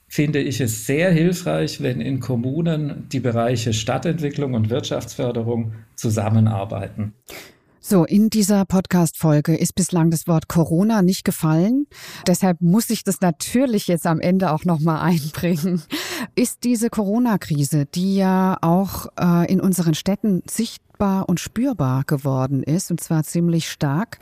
finde 0.08 0.40
ich 0.40 0.60
es 0.60 0.86
sehr 0.86 1.10
hilfreich, 1.10 1.82
wenn 1.82 2.00
in 2.00 2.20
Kommunen 2.20 3.08
die 3.10 3.20
Bereiche 3.20 3.72
Stadtentwicklung 3.72 4.54
und 4.54 4.70
Wirtschaftsförderung 4.70 5.72
zusammenarbeiten. 5.96 7.14
So, 7.86 8.04
in 8.04 8.30
dieser 8.30 8.64
Podcast-Folge 8.64 9.54
ist 9.54 9.74
bislang 9.74 10.10
das 10.10 10.26
Wort 10.26 10.48
Corona 10.48 11.02
nicht 11.02 11.22
gefallen. 11.24 11.86
Deshalb 12.26 12.62
muss 12.62 12.88
ich 12.88 13.04
das 13.04 13.20
natürlich 13.20 13.88
jetzt 13.88 14.06
am 14.06 14.20
Ende 14.20 14.52
auch 14.52 14.64
nochmal 14.64 15.02
einbringen. 15.02 15.82
Ist 16.34 16.64
diese 16.64 16.88
Corona-Krise, 16.88 17.84
die 17.84 18.16
ja 18.16 18.56
auch 18.62 19.08
äh, 19.20 19.52
in 19.52 19.60
unseren 19.60 19.94
Städten 19.94 20.42
sichtbar 20.48 20.93
sichtbar 20.94 21.28
und 21.28 21.40
spürbar 21.40 22.04
geworden 22.04 22.62
ist, 22.62 22.90
und 22.90 23.00
zwar 23.00 23.24
ziemlich 23.24 23.68
stark, 23.68 24.18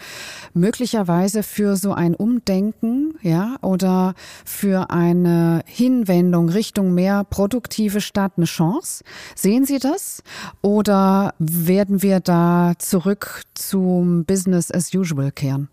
möglicherweise 0.55 1.43
für 1.43 1.77
so 1.77 1.93
ein 1.93 2.15
Umdenken, 2.15 3.15
ja, 3.23 3.57
oder 3.61 4.15
für 4.45 4.91
eine 4.91 5.63
Hinwendung 5.67 6.49
Richtung 6.49 6.95
mehr 6.95 7.25
produktive 7.25 8.01
Stadt 8.01 8.33
eine 8.37 8.47
Chance? 8.47 9.05
Sehen 9.35 9.67
Sie 9.67 9.79
das? 9.79 10.23
Oder 10.63 11.35
werden 11.39 12.03
wir 12.03 12.21
da 12.21 12.73
zurück 12.79 13.43
zum 13.55 14.25
Business 14.25 14.71
as 14.71 14.95
usual 14.95 15.31
kehren? 15.31 15.69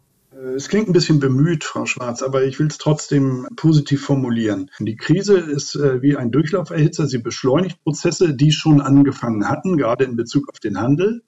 Es 0.56 0.69
klingt 0.69 0.88
ein 0.88 0.93
bisschen 0.93 1.19
bemüht, 1.19 1.65
Frau 1.65 1.86
Schwarz, 1.86 2.21
aber 2.21 2.43
ich 2.45 2.60
will 2.60 2.67
es 2.67 2.78
trotzdem 2.78 3.45
positiv 3.58 4.06
formulieren. 4.06 4.71
Die 4.80 4.95
Krise 4.95 5.38
ist 5.38 5.75
äh, 5.75 6.02
wie 6.02 6.15
ein 6.15 6.32
Durchlauferhitzer. 6.32 7.08
Sie 7.08 7.17
beschleunigt 7.17 7.84
Prozesse, 7.84 8.34
die 8.34 8.54
schon 8.54 8.80
angefangen 8.80 9.49
hatten, 9.49 9.75
gerade 9.75 10.06
in 10.06 10.15
Bezug 10.15 10.47
auf 10.49 10.60
den 10.60 10.80
Handel. 10.80 11.23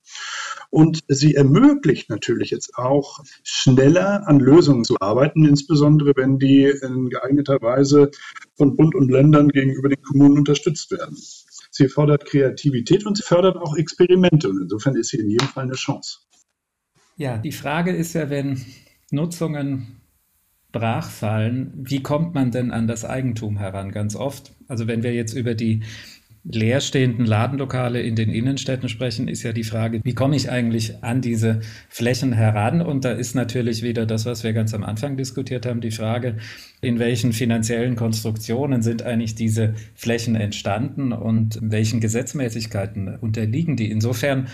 Und 0.69 0.99
sie 1.09 1.35
ermöglicht 1.35 2.09
natürlich 2.09 2.51
jetzt 2.51 2.77
auch 2.77 3.19
schneller 3.43 4.27
an 4.29 4.39
Lösungen 4.39 4.85
zu 4.85 4.95
arbeiten, 5.01 5.45
insbesondere 5.45 6.13
wenn 6.15 6.39
die 6.39 6.63
in 6.63 7.09
geeigneter 7.09 7.61
Weise 7.61 8.11
von 8.55 8.77
Bund 8.77 8.95
und 8.95 9.11
Ländern 9.11 9.49
gegenüber 9.49 9.89
den 9.89 10.01
Kommunen 10.01 10.37
unterstützt 10.37 10.89
werden. 10.91 11.17
Sie 11.69 11.89
fördert 11.89 12.25
Kreativität 12.25 13.05
und 13.05 13.17
sie 13.17 13.23
fördert 13.23 13.57
auch 13.57 13.75
Experimente. 13.75 14.47
Und 14.47 14.61
insofern 14.61 14.95
ist 14.95 15.09
sie 15.09 15.17
in 15.17 15.29
jedem 15.29 15.47
Fall 15.49 15.63
eine 15.63 15.73
Chance. 15.73 16.19
Ja, 17.17 17.37
die 17.37 17.51
Frage 17.51 17.93
ist 17.93 18.13
ja, 18.13 18.29
wenn 18.29 18.63
Nutzungen 19.11 20.01
brachfallen, 20.71 21.73
wie 21.75 22.01
kommt 22.01 22.33
man 22.33 22.51
denn 22.51 22.71
an 22.71 22.87
das 22.87 23.05
Eigentum 23.05 23.57
heran? 23.57 23.91
Ganz 23.91 24.15
oft, 24.15 24.53
also 24.67 24.87
wenn 24.87 25.03
wir 25.03 25.13
jetzt 25.13 25.33
über 25.33 25.53
die 25.53 25.81
leerstehenden 26.43 27.25
Ladenlokale 27.25 28.01
in 28.01 28.15
den 28.15 28.31
Innenstädten 28.31 28.89
sprechen, 28.89 29.27
ist 29.27 29.43
ja 29.43 29.53
die 29.53 29.63
Frage, 29.63 30.01
wie 30.03 30.15
komme 30.15 30.35
ich 30.35 30.49
eigentlich 30.49 31.03
an 31.03 31.21
diese 31.21 31.61
Flächen 31.87 32.33
heran? 32.33 32.81
Und 32.81 33.05
da 33.05 33.11
ist 33.11 33.35
natürlich 33.35 33.83
wieder 33.83 34.07
das, 34.07 34.25
was 34.25 34.43
wir 34.43 34.53
ganz 34.53 34.73
am 34.73 34.83
Anfang 34.83 35.17
diskutiert 35.17 35.67
haben, 35.67 35.81
die 35.81 35.91
Frage, 35.91 36.37
in 36.81 36.97
welchen 36.97 37.31
finanziellen 37.31 37.95
Konstruktionen 37.95 38.81
sind 38.81 39.03
eigentlich 39.03 39.35
diese 39.35 39.75
Flächen 39.93 40.35
entstanden 40.35 41.13
und 41.13 41.59
welchen 41.61 41.99
Gesetzmäßigkeiten 41.99 43.17
unterliegen 43.19 43.77
die? 43.77 43.91
Insofern 43.91 44.47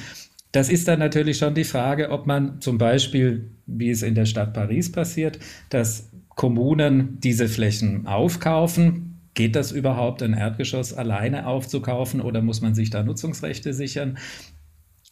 das 0.51 0.69
ist 0.69 0.88
dann 0.88 0.99
natürlich 0.99 1.38
schon 1.38 1.55
die 1.55 1.63
Frage, 1.63 2.10
ob 2.10 2.25
man 2.25 2.62
zum 2.62 2.77
Beispiel, 2.77 3.51
wie 3.65 3.89
es 3.89 4.01
in 4.01 4.15
der 4.15 4.25
Stadt 4.25 4.53
Paris 4.53 4.91
passiert, 4.91 5.39
dass 5.69 6.12
Kommunen 6.29 7.19
diese 7.19 7.47
Flächen 7.47 8.07
aufkaufen. 8.07 9.19
Geht 9.33 9.55
das 9.55 9.71
überhaupt, 9.71 10.23
ein 10.23 10.33
Erdgeschoss 10.33 10.93
alleine 10.93 11.47
aufzukaufen 11.47 12.21
oder 12.21 12.41
muss 12.41 12.62
man 12.62 12.75
sich 12.75 12.89
da 12.89 13.03
Nutzungsrechte 13.03 13.73
sichern? 13.73 14.17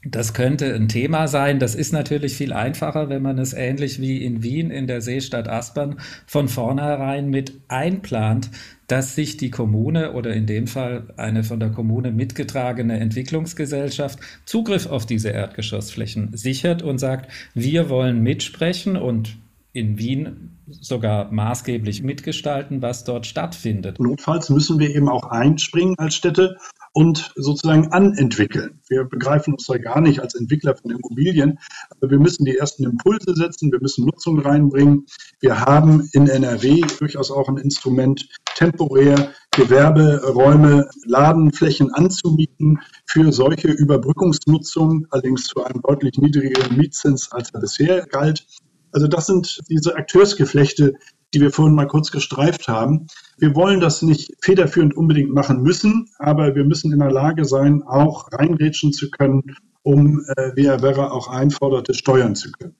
Das 0.07 0.35
könnte 0.35 0.73
ein 0.75 0.87
Thema 0.87 1.27
sein. 1.27 1.57
Das 1.57 1.73
ist 1.73 1.91
natürlich 1.91 2.35
viel 2.35 2.53
einfacher, 2.53 3.09
wenn 3.09 3.23
man 3.23 3.39
es 3.39 3.53
ähnlich 3.53 3.99
wie 3.99 4.23
in 4.23 4.43
Wien 4.43 4.69
in 4.69 4.85
der 4.85 5.01
Seestadt 5.01 5.47
Aspern 5.47 5.99
von 6.27 6.47
vornherein 6.47 7.31
mit 7.31 7.53
einplant, 7.69 8.51
dass 8.85 9.15
sich 9.15 9.37
die 9.37 9.49
Kommune 9.49 10.13
oder 10.13 10.31
in 10.31 10.45
dem 10.45 10.67
Fall 10.67 11.07
eine 11.17 11.43
von 11.43 11.59
der 11.59 11.71
Kommune 11.71 12.11
mitgetragene 12.11 12.99
Entwicklungsgesellschaft 12.99 14.19
Zugriff 14.45 14.85
auf 14.85 15.07
diese 15.07 15.29
Erdgeschossflächen 15.29 16.37
sichert 16.37 16.83
und 16.83 16.99
sagt, 16.99 17.31
wir 17.55 17.89
wollen 17.89 18.21
mitsprechen 18.21 18.97
und 18.97 19.37
in 19.73 19.97
Wien 19.97 20.51
sogar 20.67 21.31
maßgeblich 21.31 22.03
mitgestalten, 22.03 22.83
was 22.83 23.03
dort 23.05 23.25
stattfindet. 23.25 23.99
Notfalls 23.99 24.51
müssen 24.51 24.79
wir 24.79 24.95
eben 24.95 25.09
auch 25.09 25.25
einspringen 25.31 25.95
als 25.97 26.15
Städte 26.15 26.57
und 26.95 27.33
sozusagen 27.35 27.91
anentwickeln. 27.91 28.79
Wir 28.87 29.03
begreifen 29.03 29.53
uns 29.53 29.65
da 29.65 29.77
gar 29.77 29.99
nicht 29.99 30.21
als 30.21 30.33
Entwickler 30.33 30.77
von 30.77 30.91
Immobilien, 30.91 31.59
aber 31.89 32.09
wir 32.09 32.19
müssen 32.19 32.45
die 32.45 32.55
ersten 32.55 32.85
Impulse 32.85 33.35
setzen, 33.35 33.69
wir 33.73 33.81
müssen 33.81 34.05
Nutzung 34.05 34.39
reinbringen. 34.39 35.05
Wir 35.41 35.59
haben 35.59 36.09
in 36.13 36.29
NRW 36.29 36.81
durchaus 36.97 37.31
auch 37.31 37.49
ein 37.49 37.57
Instrument, 37.57 38.25
temporär 38.55 39.33
Gewerberäume, 39.51 40.89
Ladenflächen 41.05 41.93
anzumieten 41.93 42.79
für 43.05 43.33
solche 43.33 43.67
Überbrückungsnutzung, 43.67 45.05
allerdings 45.11 45.47
zu 45.47 45.65
einem 45.65 45.81
deutlich 45.81 46.17
niedrigeren 46.17 46.77
Mietzins, 46.77 47.29
als 47.29 47.49
er 47.53 47.59
bisher 47.59 48.05
galt. 48.07 48.47
Also 48.93 49.09
das 49.09 49.25
sind 49.25 49.59
diese 49.69 49.97
Akteursgeflechte, 49.97 50.93
die 51.35 51.41
wir 51.41 51.51
vorhin 51.51 51.75
mal 51.75 51.85
kurz 51.85 52.11
gestreift 52.11 52.69
haben. 52.69 53.07
Wir 53.37 53.55
wollen 53.55 53.81
das 53.81 54.01
nicht 54.01 54.31
federführend 54.41 54.95
unbedingt 54.95 55.33
machen 55.33 55.61
müssen, 55.61 56.07
aber 56.17 56.55
wir 56.55 56.63
müssen 56.63 56.93
in 56.93 56.99
der 56.99 57.11
Lage 57.11 57.43
sein, 57.43 57.83
auch 57.83 58.31
reingrätschen 58.31 58.93
zu 58.93 59.11
können, 59.11 59.43
um, 59.83 60.21
äh, 60.37 60.51
wie 60.55 60.67
Herr 60.67 60.81
Werra 60.81 61.11
auch 61.11 61.27
einforderte, 61.27 61.93
steuern 61.93 62.35
zu 62.35 62.51
können. 62.53 62.75